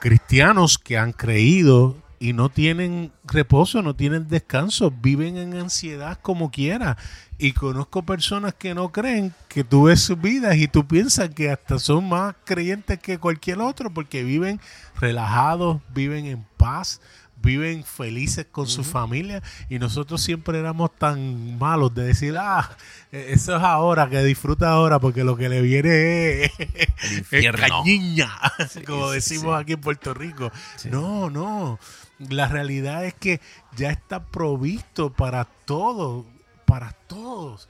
cristianos 0.00 0.78
que 0.78 0.98
han 0.98 1.12
creído 1.12 1.96
y 2.18 2.32
no 2.32 2.48
tienen 2.48 3.12
reposo, 3.24 3.82
no 3.82 3.94
tienen 3.94 4.28
descanso, 4.28 4.90
viven 4.90 5.36
en 5.36 5.54
ansiedad 5.54 6.18
como 6.20 6.50
quiera. 6.50 6.96
Y 7.38 7.52
conozco 7.52 8.04
personas 8.04 8.54
que 8.54 8.74
no 8.74 8.92
creen 8.92 9.34
que 9.48 9.64
tú 9.64 9.84
ves 9.84 10.00
sus 10.00 10.20
vidas 10.20 10.56
y 10.56 10.68
tú 10.68 10.86
piensas 10.86 11.30
que 11.30 11.50
hasta 11.50 11.78
son 11.78 12.08
más 12.08 12.34
creyentes 12.44 12.98
que 12.98 13.18
cualquier 13.18 13.60
otro 13.60 13.92
porque 13.92 14.22
viven 14.22 14.60
relajados, 14.98 15.80
viven 15.92 16.26
en 16.26 16.46
paz, 16.56 17.00
viven 17.44 17.84
felices 17.84 18.46
con 18.50 18.66
su 18.66 18.82
familia 18.82 19.42
y 19.68 19.78
nosotros 19.78 20.22
siempre 20.22 20.58
éramos 20.58 20.94
tan 20.96 21.58
malos 21.58 21.94
de 21.94 22.04
decir, 22.04 22.36
ah, 22.38 22.76
e-, 23.12 23.32
eso 23.32 23.56
es 23.56 23.62
ahora, 23.62 24.08
que 24.08 24.24
disfruta 24.24 24.70
ahora 24.70 24.98
porque 24.98 25.22
lo 25.22 25.36
que 25.36 25.48
le 25.48 25.60
viene 25.60 26.44
es, 26.44 26.52
es 27.30 27.52
cañiña, 27.52 28.30
como 28.86 29.10
decimos 29.10 29.60
aquí 29.60 29.74
en 29.74 29.80
Puerto 29.80 30.14
Rico. 30.14 30.50
No, 30.90 31.30
no, 31.30 31.78
la 32.18 32.48
realidad 32.48 33.04
es 33.04 33.14
que 33.14 33.40
ya 33.76 33.90
está 33.90 34.24
provisto 34.24 35.12
para 35.12 35.44
todos, 35.44 36.24
para 36.64 36.92
todos. 36.92 37.68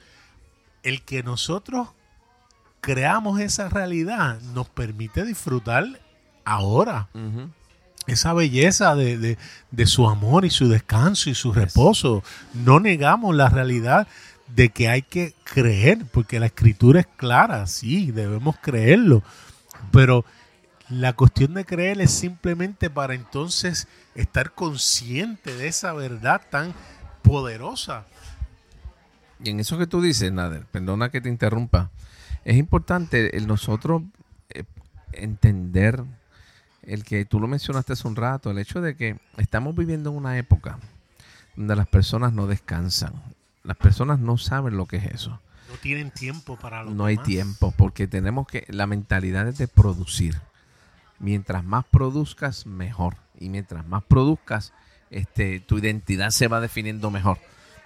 El 0.83 1.01
que 1.01 1.23
nosotros 1.23 1.89
creamos 2.79 3.39
esa 3.39 3.69
realidad 3.69 4.39
nos 4.53 4.69
permite 4.69 5.25
disfrutar 5.25 5.85
ahora 6.45 7.09
esa 8.07 8.33
belleza 8.33 8.95
de, 8.95 9.37
su 9.85 10.07
amor 10.09 10.45
y 10.45 10.49
su 10.49 10.67
descanso 10.67 11.29
y 11.29 11.35
su 11.35 11.53
reposo. 11.53 12.23
No 12.53 12.79
negamos 12.79 13.35
la 13.35 13.49
realidad 13.49 14.07
de 14.47 14.69
que 14.69 14.89
hay 14.89 15.01
que 15.01 15.33
creer, 15.43 16.05
porque 16.11 16.39
la 16.39 16.47
escritura 16.47 16.99
es 16.99 17.07
clara, 17.17 17.65
sí, 17.67 18.11
debemos 18.11 18.57
creerlo, 18.61 19.23
pero 19.91 20.23
la 20.89 21.13
cuestión 21.13 21.55
de 21.55 21.65
creer 21.65 21.99
es 21.99 22.11
simplemente 22.11 22.89
para 22.89 23.15
entonces 23.15 23.87
estar 24.13 24.51
consciente 24.51 25.55
de 25.55 25.67
esa 25.67 25.93
verdad 25.93 26.41
tan 26.49 26.73
poderosa. 27.23 28.05
Y 29.43 29.49
en 29.49 29.59
eso 29.59 29.77
que 29.77 29.87
tú 29.87 30.01
dices, 30.01 30.31
Nader, 30.31 30.65
perdona 30.65 31.09
que 31.09 31.21
te 31.21 31.29
interrumpa, 31.29 31.89
es 32.45 32.55
importante 32.55 33.35
el 33.35 33.47
nosotros 33.47 34.03
eh, 34.49 34.63
entender 35.13 36.03
el 36.85 37.03
que 37.03 37.25
tú 37.25 37.39
lo 37.39 37.47
mencionaste 37.47 37.93
hace 37.93 38.07
un 38.07 38.15
rato, 38.15 38.51
el 38.51 38.59
hecho 38.59 38.81
de 38.81 38.95
que 38.95 39.19
estamos 39.37 39.75
viviendo 39.75 40.11
en 40.11 40.17
una 40.17 40.37
época 40.37 40.79
donde 41.55 41.75
las 41.75 41.87
personas 41.87 42.33
no 42.33 42.47
descansan. 42.47 43.13
Las 43.63 43.77
personas 43.77 44.19
no 44.19 44.37
saben 44.37 44.77
lo 44.77 44.85
que 44.85 44.97
es 44.97 45.05
eso. 45.05 45.39
No 45.69 45.75
tienen 45.81 46.11
tiempo 46.11 46.57
para 46.57 46.83
lo 46.83 46.91
No 46.91 47.05
hay 47.05 47.17
tiempo 47.17 47.73
porque 47.75 48.07
tenemos 48.07 48.47
que 48.47 48.65
la 48.69 48.85
mentalidad 48.87 49.47
es 49.47 49.57
de 49.57 49.67
producir. 49.67 50.39
Mientras 51.19 51.63
más 51.63 51.85
produzcas, 51.85 52.65
mejor. 52.65 53.15
Y 53.39 53.49
mientras 53.49 53.87
más 53.87 54.03
produzcas, 54.03 54.73
este, 55.09 55.59
tu 55.59 55.77
identidad 55.77 56.29
se 56.29 56.47
va 56.47 56.59
definiendo 56.59 57.09
mejor. 57.09 57.39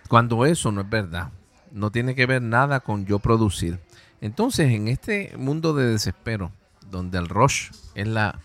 Cuando 0.09 0.45
eso 0.45 0.71
no 0.71 0.81
es 0.81 0.89
verdad, 0.89 1.29
no 1.71 1.91
tiene 1.91 2.15
que 2.15 2.25
ver 2.25 2.41
nada 2.41 2.79
con 2.79 3.05
yo 3.05 3.19
producir. 3.19 3.79
Entonces, 4.21 4.71
en 4.71 4.87
este 4.87 5.33
mundo 5.37 5.73
de 5.73 5.85
desespero, 5.85 6.51
donde 6.89 7.17
el 7.19 7.29
rush 7.29 7.69
es 7.95 8.07
la, 8.07 8.39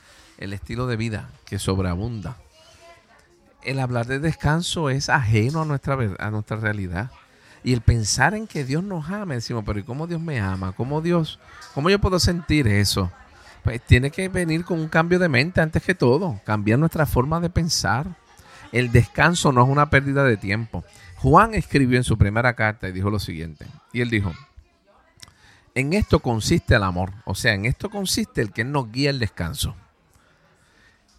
el 0.44 0.52
estilo 0.52 0.87
de 0.87 0.96
vida 0.96 1.28
que 1.46 1.59
sobreabunda. 1.59 2.37
El 3.62 3.80
hablar 3.80 4.07
de 4.07 4.18
descanso 4.18 4.90
es 4.90 5.09
ajeno 5.09 5.62
a 5.62 5.64
nuestra, 5.64 5.98
a 6.18 6.30
nuestra 6.30 6.59
realidad. 6.59 7.11
Y 7.62 7.72
el 7.72 7.80
pensar 7.80 8.35
en 8.35 8.46
que 8.46 8.64
Dios 8.64 8.85
nos 8.85 9.09
ama, 9.09 9.35
decimos, 9.35 9.64
pero 9.66 9.78
¿y 9.78 9.83
cómo 9.83 10.07
Dios 10.07 10.20
me 10.20 10.38
ama? 10.38 10.72
¿Cómo 10.72 11.00
Dios, 11.00 11.38
cómo 11.72 11.88
yo 11.88 11.98
puedo 11.98 12.18
sentir 12.18 12.68
eso? 12.68 13.11
Pues 13.62 13.80
tiene 13.80 14.11
que 14.11 14.28
venir 14.28 14.66
con 14.66 14.78
un 14.78 14.88
cambio 14.88 15.18
de 15.18 15.30
mente 15.30 15.62
antes 15.62 15.83
que 15.83 15.94
todo, 15.94 16.38
cambiar 16.44 16.78
nuestra 16.78 17.07
forma 17.07 17.40
de 17.40 17.48
pensar. 17.48 18.07
El 18.70 18.92
descanso 18.92 19.50
no 19.50 19.62
es 19.62 19.68
una 19.68 19.88
pérdida 19.88 20.24
de 20.24 20.37
tiempo. 20.37 20.85
Juan 21.16 21.54
escribió 21.54 21.96
en 21.96 22.04
su 22.04 22.18
primera 22.18 22.54
carta 22.54 22.87
y 22.87 22.92
dijo 22.92 23.09
lo 23.09 23.18
siguiente, 23.18 23.66
y 23.94 24.02
él 24.02 24.11
dijo, 24.11 24.30
en 25.74 25.94
esto 25.94 26.18
consiste 26.18 26.74
el 26.74 26.83
amor, 26.83 27.12
o 27.24 27.35
sea, 27.35 27.54
en 27.54 27.64
esto 27.64 27.88
consiste 27.88 28.42
el 28.42 28.52
que 28.52 28.62
nos 28.62 28.92
guía 28.92 29.09
el 29.09 29.18
descanso. 29.18 29.74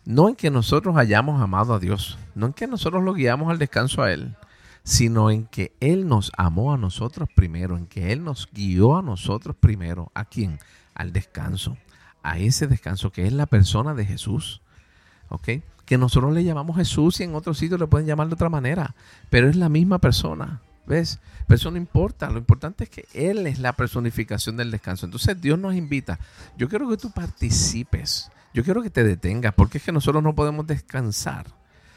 No 0.06 0.30
en 0.30 0.36
que 0.36 0.52
nosotros 0.52 0.96
hayamos 0.98 1.42
amado 1.42 1.74
a 1.74 1.80
Dios, 1.80 2.20
no 2.36 2.46
en 2.46 2.54
que 2.54 2.68
nosotros 2.68 3.04
lo 3.04 3.16
guiamos 3.16 3.50
al 3.50 3.58
descanso 3.58 4.04
a 4.04 4.12
Él, 4.12 4.36
sino 4.84 5.32
en 5.32 5.48
que 5.48 5.74
Él 5.80 6.08
nos 6.08 6.32
amó 6.38 6.74
a 6.74 6.78
nosotros 6.78 7.28
primero, 7.36 7.76
en 7.76 7.88
que 7.88 8.12
Él 8.12 8.24
nos 8.24 8.48
guió 8.52 8.98
a 8.98 9.02
nosotros 9.02 9.56
primero. 9.60 10.12
¿A 10.14 10.26
quién? 10.26 10.60
Al 10.94 11.12
descanso, 11.12 11.76
a 12.22 12.38
ese 12.38 12.68
descanso 12.68 13.12
que 13.12 13.26
es 13.26 13.34
la 13.34 13.48
persona 13.48 13.96
de 13.96 14.06
Jesús. 14.06 14.62
¿Ok? 15.30 15.50
Que 15.86 15.98
nosotros 15.98 16.34
le 16.34 16.44
llamamos 16.44 16.78
Jesús 16.78 17.20
y 17.20 17.24
en 17.24 17.34
otros 17.34 17.58
sitios 17.58 17.80
le 17.80 17.88
pueden 17.88 18.06
llamar 18.06 18.28
de 18.28 18.36
otra 18.36 18.50
manera, 18.50 18.94
pero 19.32 19.50
es 19.50 19.56
la 19.56 19.70
misma 19.70 19.98
persona. 19.98 20.62
¿Ves? 20.88 21.20
Pero 21.48 21.56
eso 21.56 21.72
no 21.72 21.78
importa. 21.78 22.30
Lo 22.30 22.38
importante 22.38 22.84
es 22.84 22.90
que 22.90 23.08
Él 23.14 23.48
es 23.48 23.60
la 23.60 23.74
personificación 23.74 24.58
del 24.58 24.72
descanso. 24.72 25.06
Entonces 25.06 25.40
Dios 25.40 25.58
nos 25.58 25.76
invita. 25.76 26.20
Yo 26.58 26.70
quiero 26.70 26.90
que 26.90 26.98
tú 26.98 27.12
participes. 27.12 28.32
Yo 28.54 28.64
quiero 28.64 28.82
que 28.82 28.90
te 28.90 29.04
detengas. 29.04 29.54
Porque 29.54 29.80
es 29.80 29.84
que 29.84 29.92
nosotros 29.92 30.24
no 30.24 30.36
podemos 30.36 30.68
descansar 30.68 31.48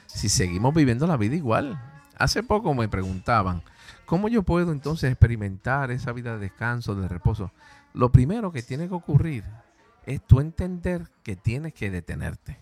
si 0.06 0.28
seguimos 0.28 0.74
viviendo 0.74 1.06
la 1.06 1.16
vida 1.16 1.36
igual. 1.36 1.80
Hace 2.18 2.42
poco 2.42 2.74
me 2.74 2.88
preguntaban, 2.88 3.62
¿cómo 4.06 4.28
yo 4.28 4.42
puedo 4.42 4.72
entonces 4.72 5.10
experimentar 5.10 5.90
esa 5.90 6.12
vida 6.12 6.34
de 6.34 6.40
descanso, 6.40 6.94
de 6.94 7.06
reposo? 7.06 7.52
Lo 7.94 8.10
primero 8.10 8.50
que 8.50 8.62
tiene 8.62 8.88
que 8.88 8.94
ocurrir 8.94 9.44
es 10.04 10.26
tú 10.26 10.40
entender 10.40 11.08
que 11.22 11.36
tienes 11.36 11.74
que 11.74 11.90
detenerte. 11.90 12.58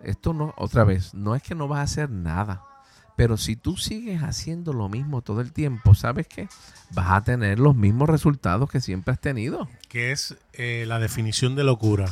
Esto 0.00 0.32
no, 0.32 0.54
otra 0.56 0.84
vez, 0.84 1.14
no 1.14 1.34
es 1.34 1.42
que 1.42 1.54
no 1.54 1.66
vas 1.66 1.80
a 1.80 1.82
hacer 1.82 2.10
nada. 2.10 2.67
Pero 3.18 3.36
si 3.36 3.56
tú 3.56 3.76
sigues 3.76 4.22
haciendo 4.22 4.72
lo 4.72 4.88
mismo 4.88 5.22
todo 5.22 5.40
el 5.40 5.52
tiempo, 5.52 5.92
¿sabes 5.96 6.28
qué? 6.28 6.48
Vas 6.92 7.10
a 7.10 7.24
tener 7.24 7.58
los 7.58 7.74
mismos 7.74 8.08
resultados 8.08 8.70
que 8.70 8.80
siempre 8.80 9.12
has 9.12 9.20
tenido. 9.20 9.68
Que 9.88 10.12
es 10.12 10.36
eh, 10.52 10.84
la 10.86 11.00
definición 11.00 11.56
de 11.56 11.64
locura. 11.64 12.08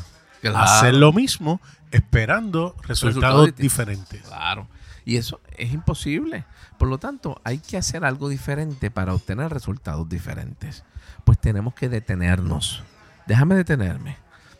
Hacer 0.53 0.95
lo 0.95 1.13
mismo 1.13 1.61
esperando 1.93 2.75
resultados, 2.83 3.55
diferentes. 3.55 4.21
Claro. 4.23 4.67
Y 5.05 5.17
eso 5.17 5.41
es 5.57 5.73
imposible. 5.73 6.45
Por 6.77 6.89
lo 6.89 6.99
tanto, 6.99 7.41
hay 7.45 7.59
que 7.59 7.77
hacer 7.77 8.05
algo 8.05 8.29
diferente 8.29 8.91
para 8.91 9.15
obtener 9.15 9.53
resultados 9.53 10.09
diferentes. 10.09 10.83
Pues 11.25 11.39
tenemos 11.39 11.75
que 11.75 11.89
detenernos. 11.89 12.83
Déjame 13.29 13.55
detenerme. 13.55 14.17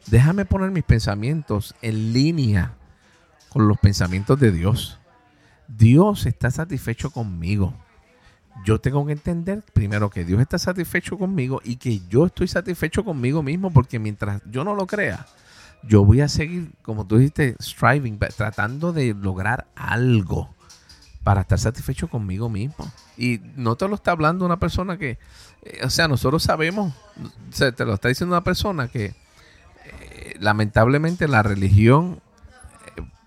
Déjame 0.07 0.45
poner 0.45 0.71
mis 0.71 0.85
pensamientos 0.85 1.75
en 1.83 2.13
línea 2.13 2.75
con 3.49 3.67
los 3.67 3.79
pensamientos 3.79 4.39
de 4.39 4.53
Dios. 4.53 5.01
Dios 5.69 6.27
está 6.27 6.51
satisfecho 6.51 7.11
conmigo. 7.11 7.75
Yo 8.65 8.81
tengo 8.81 9.05
que 9.07 9.13
entender 9.13 9.63
primero 9.73 10.11
que 10.11 10.25
Dios 10.25 10.41
está 10.41 10.59
satisfecho 10.59 11.19
conmigo 11.19 11.61
y 11.63 11.77
que 11.77 12.01
yo 12.09 12.27
estoy 12.27 12.49
satisfecho 12.49 13.05
conmigo 13.05 13.43
mismo 13.43 13.71
porque 13.71 13.99
mientras 13.99 14.41
yo 14.51 14.65
no 14.65 14.75
lo 14.75 14.87
crea, 14.87 15.27
yo 15.83 16.05
voy 16.05 16.21
a 16.21 16.29
seguir, 16.29 16.73
como 16.83 17.07
tú 17.07 17.19
dijiste, 17.19 17.55
striving, 17.61 18.19
tratando 18.37 18.93
de 18.93 19.15
lograr 19.15 19.67
algo 19.75 20.55
para 21.23 21.43
estar 21.43 21.59
satisfecho 21.59 22.09
conmigo 22.09 22.49
mismo. 22.49 22.91
Y 23.17 23.41
no 23.57 23.77
te 23.77 23.89
lo 23.89 23.95
está 23.95 24.13
hablando 24.13 24.47
una 24.47 24.59
persona 24.59 24.97
que, 24.97 25.19
eh, 25.63 25.81
o 25.85 25.91
sea, 25.91 26.09
nosotros 26.09 26.43
sabemos, 26.43 26.95
te 27.57 27.85
lo 27.85 27.95
está 27.95 28.09
diciendo 28.09 28.35
una 28.35 28.45
persona 28.45 28.89
que 28.89 29.07
eh, 29.85 30.37
lamentablemente 30.39 31.29
la 31.29 31.43
religión 31.43 32.21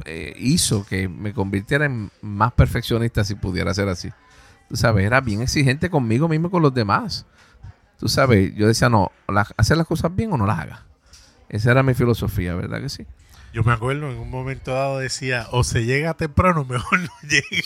eh, 0.05 0.33
hizo 0.37 0.85
que 0.85 1.07
me 1.07 1.33
convirtiera 1.33 1.85
en 1.85 2.11
más 2.21 2.53
perfeccionista 2.53 3.23
si 3.23 3.35
pudiera 3.35 3.73
ser 3.73 3.89
así. 3.89 4.09
Tú 4.67 4.75
sabes, 4.75 5.05
era 5.05 5.21
bien 5.21 5.41
exigente 5.41 5.89
conmigo 5.89 6.27
mismo 6.27 6.47
y 6.47 6.51
con 6.51 6.61
los 6.61 6.73
demás. 6.73 7.25
Tú 7.97 8.07
sabes, 8.07 8.55
yo 8.55 8.67
decía, 8.67 8.87
no, 8.87 9.11
hacer 9.57 9.77
las 9.77 9.87
cosas 9.87 10.15
bien 10.15 10.31
o 10.31 10.37
no 10.37 10.45
las 10.45 10.59
haga. 10.59 10.85
Esa 11.49 11.71
era 11.71 11.83
mi 11.83 11.93
filosofía, 11.93 12.55
¿verdad 12.55 12.79
que 12.81 12.89
sí? 12.89 13.05
Yo 13.51 13.63
me 13.63 13.73
acuerdo, 13.73 14.11
en 14.11 14.17
un 14.17 14.29
momento 14.29 14.73
dado 14.73 14.99
decía, 14.99 15.47
o 15.51 15.63
se 15.63 15.85
llega 15.85 16.13
temprano, 16.13 16.65
mejor 16.65 16.99
no 16.99 17.09
llegue. 17.23 17.63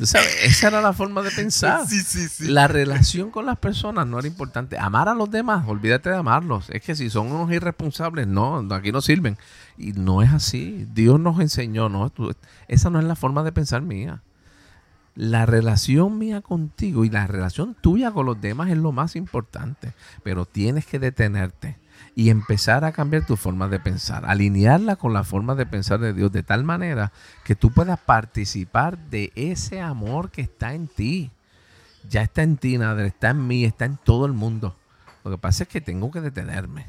Tú 0.00 0.06
sabes, 0.06 0.34
esa 0.44 0.68
era 0.68 0.80
la 0.80 0.94
forma 0.94 1.20
de 1.20 1.30
pensar. 1.30 1.86
Sí, 1.86 2.00
sí, 2.00 2.26
sí. 2.26 2.48
La 2.48 2.66
relación 2.68 3.30
con 3.30 3.44
las 3.44 3.58
personas 3.58 4.06
no 4.06 4.18
era 4.18 4.26
importante. 4.26 4.78
Amar 4.78 5.10
a 5.10 5.14
los 5.14 5.30
demás, 5.30 5.68
olvídate 5.68 6.08
de 6.08 6.16
amarlos. 6.16 6.70
Es 6.70 6.80
que 6.80 6.96
si 6.96 7.10
son 7.10 7.30
unos 7.30 7.52
irresponsables, 7.52 8.26
no, 8.26 8.66
aquí 8.70 8.92
no 8.92 9.02
sirven. 9.02 9.36
Y 9.76 9.92
no 9.92 10.22
es 10.22 10.32
así. 10.32 10.86
Dios 10.94 11.20
nos 11.20 11.38
enseñó, 11.38 11.90
no, 11.90 12.10
esa 12.66 12.88
no 12.88 12.98
es 12.98 13.04
la 13.04 13.14
forma 13.14 13.42
de 13.42 13.52
pensar 13.52 13.82
mía. 13.82 14.22
La 15.16 15.44
relación 15.44 16.16
mía 16.16 16.40
contigo 16.40 17.04
y 17.04 17.10
la 17.10 17.26
relación 17.26 17.76
tuya 17.78 18.10
con 18.10 18.24
los 18.24 18.40
demás 18.40 18.70
es 18.70 18.78
lo 18.78 18.92
más 18.92 19.16
importante. 19.16 19.92
Pero 20.22 20.46
tienes 20.46 20.86
que 20.86 20.98
detenerte 20.98 21.76
y 22.20 22.28
empezar 22.28 22.84
a 22.84 22.92
cambiar 22.92 23.24
tu 23.24 23.38
forma 23.38 23.66
de 23.68 23.80
pensar, 23.80 24.26
alinearla 24.26 24.96
con 24.96 25.14
la 25.14 25.24
forma 25.24 25.54
de 25.54 25.64
pensar 25.64 26.00
de 26.00 26.12
Dios 26.12 26.30
de 26.30 26.42
tal 26.42 26.64
manera 26.64 27.12
que 27.44 27.54
tú 27.54 27.72
puedas 27.72 27.98
participar 27.98 28.98
de 28.98 29.32
ese 29.36 29.80
amor 29.80 30.30
que 30.30 30.42
está 30.42 30.74
en 30.74 30.86
ti. 30.86 31.30
Ya 32.10 32.20
está 32.20 32.42
en 32.42 32.58
ti, 32.58 32.76
Nadre, 32.76 33.06
está 33.06 33.30
en 33.30 33.46
mí, 33.46 33.64
está 33.64 33.86
en 33.86 33.96
todo 33.96 34.26
el 34.26 34.34
mundo. 34.34 34.76
Lo 35.24 35.30
que 35.30 35.38
pasa 35.38 35.62
es 35.62 35.70
que 35.70 35.80
tengo 35.80 36.10
que 36.10 36.20
detenerme. 36.20 36.88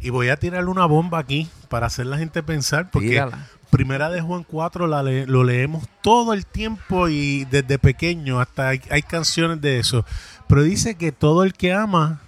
Y 0.00 0.10
voy 0.10 0.28
a 0.28 0.36
tirarle 0.36 0.70
una 0.70 0.86
bomba 0.86 1.20
aquí 1.20 1.48
para 1.68 1.86
hacer 1.86 2.06
la 2.06 2.18
gente 2.18 2.42
pensar, 2.42 2.90
porque 2.90 3.24
Primera 3.70 4.10
de 4.10 4.22
Juan 4.22 4.42
4 4.42 4.88
la 4.88 5.04
lo 5.04 5.44
leemos 5.44 5.84
todo 6.00 6.32
el 6.32 6.46
tiempo 6.46 7.08
y 7.08 7.44
desde 7.44 7.78
pequeño 7.78 8.40
hasta 8.40 8.70
hay, 8.70 8.82
hay 8.90 9.02
canciones 9.02 9.60
de 9.60 9.78
eso. 9.78 10.04
Pero 10.48 10.64
dice 10.64 10.96
que 10.96 11.12
todo 11.12 11.44
el 11.44 11.52
que 11.52 11.72
ama 11.72 12.22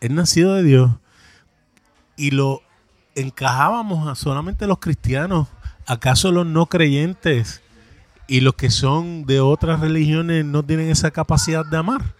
es 0.00 0.10
nacido 0.10 0.54
de 0.56 0.62
Dios 0.62 0.90
y 2.16 2.30
lo 2.30 2.62
encajábamos 3.14 4.08
a 4.08 4.14
solamente 4.14 4.66
los 4.66 4.78
cristianos. 4.78 5.48
¿Acaso 5.86 6.30
los 6.30 6.46
no 6.46 6.66
creyentes 6.66 7.62
y 8.26 8.40
los 8.40 8.54
que 8.54 8.70
son 8.70 9.26
de 9.26 9.40
otras 9.40 9.80
religiones 9.80 10.44
no 10.44 10.64
tienen 10.64 10.90
esa 10.90 11.10
capacidad 11.10 11.66
de 11.66 11.76
amar? 11.76 12.14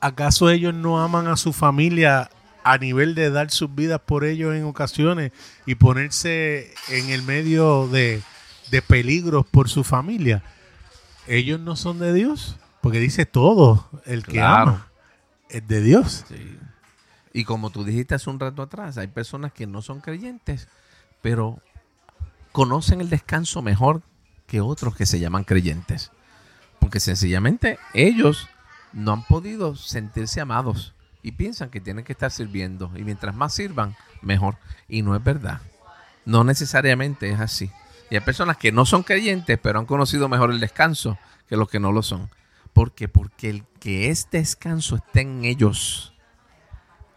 ¿Acaso 0.00 0.50
ellos 0.50 0.74
no 0.74 1.00
aman 1.00 1.26
a 1.28 1.36
su 1.36 1.52
familia 1.52 2.30
a 2.64 2.78
nivel 2.78 3.14
de 3.14 3.30
dar 3.30 3.50
sus 3.50 3.74
vidas 3.74 4.00
por 4.04 4.24
ellos 4.24 4.54
en 4.54 4.64
ocasiones 4.64 5.32
y 5.64 5.76
ponerse 5.76 6.74
en 6.88 7.10
el 7.10 7.22
medio 7.22 7.88
de, 7.88 8.22
de 8.70 8.82
peligros 8.82 9.46
por 9.46 9.68
su 9.68 9.84
familia? 9.84 10.42
Ellos 11.26 11.60
no 11.60 11.76
son 11.76 11.98
de 11.98 12.12
Dios, 12.12 12.56
porque 12.80 13.00
dice 13.00 13.26
todo, 13.26 13.88
el 14.06 14.24
que 14.24 14.40
ama 14.40 14.88
es 15.48 15.66
de 15.66 15.80
Dios. 15.82 16.24
Sí. 16.28 16.58
Y 17.32 17.44
como 17.44 17.70
tú 17.70 17.84
dijiste 17.84 18.14
hace 18.14 18.30
un 18.30 18.40
rato 18.40 18.62
atrás, 18.62 18.98
hay 18.98 19.08
personas 19.08 19.52
que 19.52 19.66
no 19.66 19.82
son 19.82 20.00
creyentes, 20.00 20.68
pero 21.22 21.60
conocen 22.52 23.00
el 23.00 23.10
descanso 23.10 23.62
mejor 23.62 24.02
que 24.46 24.60
otros 24.60 24.96
que 24.96 25.06
se 25.06 25.20
llaman 25.20 25.44
creyentes. 25.44 26.10
Porque 26.80 27.00
sencillamente 27.00 27.78
ellos 27.92 28.48
no 28.92 29.12
han 29.12 29.24
podido 29.24 29.76
sentirse 29.76 30.40
amados 30.40 30.94
y 31.22 31.32
piensan 31.32 31.70
que 31.70 31.80
tienen 31.80 32.04
que 32.04 32.12
estar 32.12 32.30
sirviendo. 32.30 32.90
Y 32.96 33.04
mientras 33.04 33.34
más 33.34 33.54
sirvan, 33.54 33.96
mejor. 34.22 34.56
Y 34.88 35.02
no 35.02 35.14
es 35.14 35.22
verdad. 35.22 35.60
No 36.24 36.44
necesariamente 36.44 37.30
es 37.30 37.40
así. 37.40 37.70
Y 38.10 38.14
hay 38.14 38.20
personas 38.20 38.56
que 38.56 38.72
no 38.72 38.86
son 38.86 39.02
creyentes, 39.02 39.58
pero 39.62 39.78
han 39.78 39.86
conocido 39.86 40.28
mejor 40.28 40.50
el 40.50 40.60
descanso 40.60 41.18
que 41.48 41.56
los 41.56 41.68
que 41.68 41.80
no 41.80 41.92
lo 41.92 42.02
son. 42.02 42.30
¿Por 42.72 42.92
qué? 42.92 43.08
Porque 43.08 43.50
el 43.50 43.64
que 43.80 44.08
es 44.08 44.30
descanso 44.30 44.96
está 44.96 45.20
en 45.20 45.44
ellos. 45.44 46.14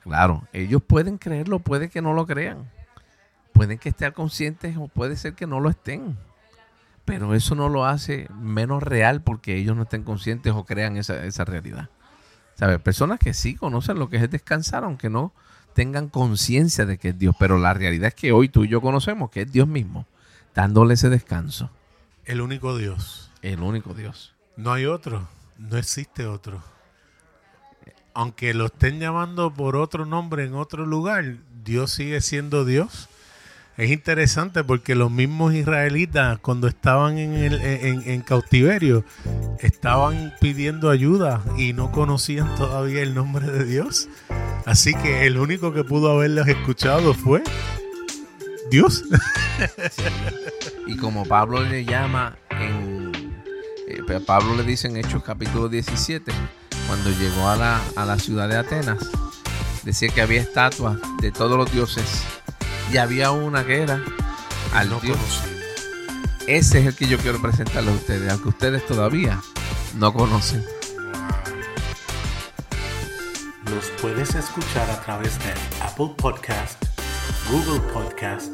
Claro, 0.04 0.48
ellos 0.52 0.82
pueden 0.82 1.18
creerlo, 1.18 1.60
puede 1.60 1.90
que 1.90 2.02
no 2.02 2.14
lo 2.14 2.26
crean. 2.26 2.70
Pueden 3.54 3.78
que 3.78 3.90
estén 3.90 4.12
conscientes 4.14 4.76
o 4.78 4.88
puede 4.88 5.16
ser 5.16 5.34
que 5.34 5.46
no 5.46 5.60
lo 5.60 5.70
estén. 5.70 6.18
Pero 7.06 7.36
eso 7.36 7.56
no 7.56 7.70
lo 7.70 7.86
hace 7.86 8.28
menos 8.34 8.82
real 8.82 9.22
porque 9.22 9.58
ellos 9.58 9.76
no 9.76 9.84
estén 9.84 10.04
conscientes 10.04 10.54
o 10.54 10.66
crean 10.66 10.98
esa, 10.98 11.24
esa 11.26 11.46
realidad. 11.46 11.90
¿Sabes? 12.56 12.80
Personas 12.80 13.20
que 13.20 13.34
sí 13.34 13.56
conocen 13.56 14.00
lo 14.00 14.10
que 14.10 14.18
es 14.18 14.30
descansar, 14.30 14.84
aunque 14.84 15.10
no 15.10 15.34
tengan 15.74 16.10
conciencia 16.10 16.86
de 16.86 16.98
que 16.98 17.10
es 17.10 17.20
Dios. 17.20 17.36
Pero 17.38 17.58
la 17.58 17.74
realidad 17.74 18.10
es 18.10 18.16
que 18.16 18.32
hoy 18.32 18.50
tú 18.50 18.64
y 18.64 18.70
yo 18.70 18.82
conocemos 18.82 19.30
que 19.30 19.42
es 19.42 19.52
Dios 19.52 19.68
mismo, 19.68 20.06
dándole 20.56 20.96
ese 20.96 21.10
descanso. 21.10 21.70
El 22.26 22.42
único 22.42 22.78
Dios. 22.78 23.32
El 23.42 23.62
único 23.62 23.94
Dios. 23.94 24.36
No 24.58 24.74
hay 24.74 24.86
otro. 24.86 25.28
No 25.58 25.78
existe 25.78 26.26
otro 26.26 26.64
aunque 28.14 28.54
lo 28.54 28.66
estén 28.68 29.00
llamando 29.00 29.54
por 29.54 29.76
otro 29.76 30.06
nombre 30.06 30.46
en 30.46 30.54
otro 30.54 30.86
lugar, 30.86 31.38
Dios 31.64 31.92
sigue 31.92 32.22
siendo 32.22 32.66
Dios. 32.66 33.10
Es 33.78 33.90
interesante 33.90 34.64
porque 34.64 34.96
los 34.96 35.10
mismos 35.10 35.54
israelitas 35.54 36.38
cuando 36.40 36.68
estaban 36.68 37.18
en, 37.18 37.34
el, 37.34 38.24
cautiverio 38.26 39.06
estaban 39.60 40.34
pidiendo 40.42 40.90
ayuda 40.90 41.42
y 41.58 41.74
no 41.74 41.92
conocían 41.92 42.54
todavía 42.56 43.02
el 43.02 43.16
nombre 43.16 43.48
de 43.48 43.66
Dios. 43.66 44.10
Así 44.66 44.94
que 44.94 45.26
el 45.26 45.38
único 45.38 45.74
que 45.74 45.84
pudo 45.84 46.12
haberlos 46.12 46.48
escuchado 46.48 47.14
fue 47.14 47.44
Dios. 48.70 49.04
Y 50.88 50.98
como 50.98 51.26
Pablo 51.26 51.64
le 51.64 51.86
llama 51.86 52.38
en 52.50 53.12
eh, 53.88 54.20
Pablo 54.26 54.56
le 54.56 54.64
dice 54.64 54.88
en 54.88 54.98
Hechos 54.98 55.24
capítulo 55.24 55.70
17 55.70 56.32
cuando 56.92 57.10
llegó 57.12 57.48
a 57.48 57.56
la, 57.56 57.82
a 57.96 58.04
la 58.04 58.20
ciudad 58.20 58.50
de 58.50 58.58
Atenas, 58.58 58.98
decía 59.84 60.10
que 60.10 60.22
había 60.22 60.42
estatuas 60.42 60.98
de 61.22 61.32
todos 61.32 61.58
los 61.58 61.72
dioses 61.72 62.04
y 62.92 62.98
había 62.98 63.32
una 63.32 63.66
que 63.66 63.84
era 63.84 64.04
al 64.74 64.90
dios. 65.00 65.18
Ese 66.48 66.80
es 66.80 66.88
el 66.88 66.94
que 66.94 67.08
yo 67.08 67.18
quiero 67.18 67.42
presentarle 67.42 67.92
a 67.92 67.94
ustedes, 67.94 68.30
aunque 68.30 68.50
ustedes 68.50 68.86
todavía 68.86 69.40
no 69.96 70.12
conocen. 70.12 70.66
Los 73.74 73.86
puedes 74.02 74.36
escuchar 74.36 74.90
a 74.90 75.00
través 75.00 75.40
de 75.40 75.54
Apple 75.84 76.12
Podcast, 76.18 76.84
Google 77.50 77.80
Podcast, 77.94 78.52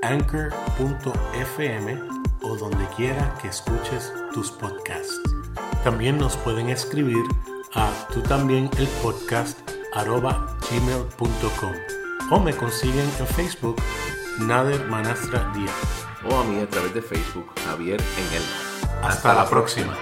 Anchor.fm 0.00 1.98
o 2.40 2.56
donde 2.56 2.88
quiera 2.96 3.34
que 3.42 3.48
escuches 3.48 4.14
tus 4.32 4.50
podcasts. 4.50 5.20
También 5.84 6.16
nos 6.16 6.38
pueden 6.38 6.70
escribir 6.70 7.22
a 7.76 7.92
tú 8.12 8.22
también 8.22 8.70
el 8.78 8.88
podcast 9.02 9.58
arroba 9.94 10.56
gmail.com 10.70 11.72
o 12.30 12.40
me 12.40 12.54
consiguen 12.56 13.08
en 13.20 13.26
Facebook 13.26 13.76
Nader 14.40 14.86
Manastra 14.88 15.52
Díaz. 15.54 15.72
O 16.28 16.36
a 16.36 16.44
mí 16.44 16.60
a 16.60 16.68
través 16.68 16.92
de 16.94 17.02
Facebook 17.02 17.46
Javier 17.64 18.00
en 18.00 19.04
Hasta, 19.04 19.34
la, 19.34 19.48
próxima. 19.48 19.94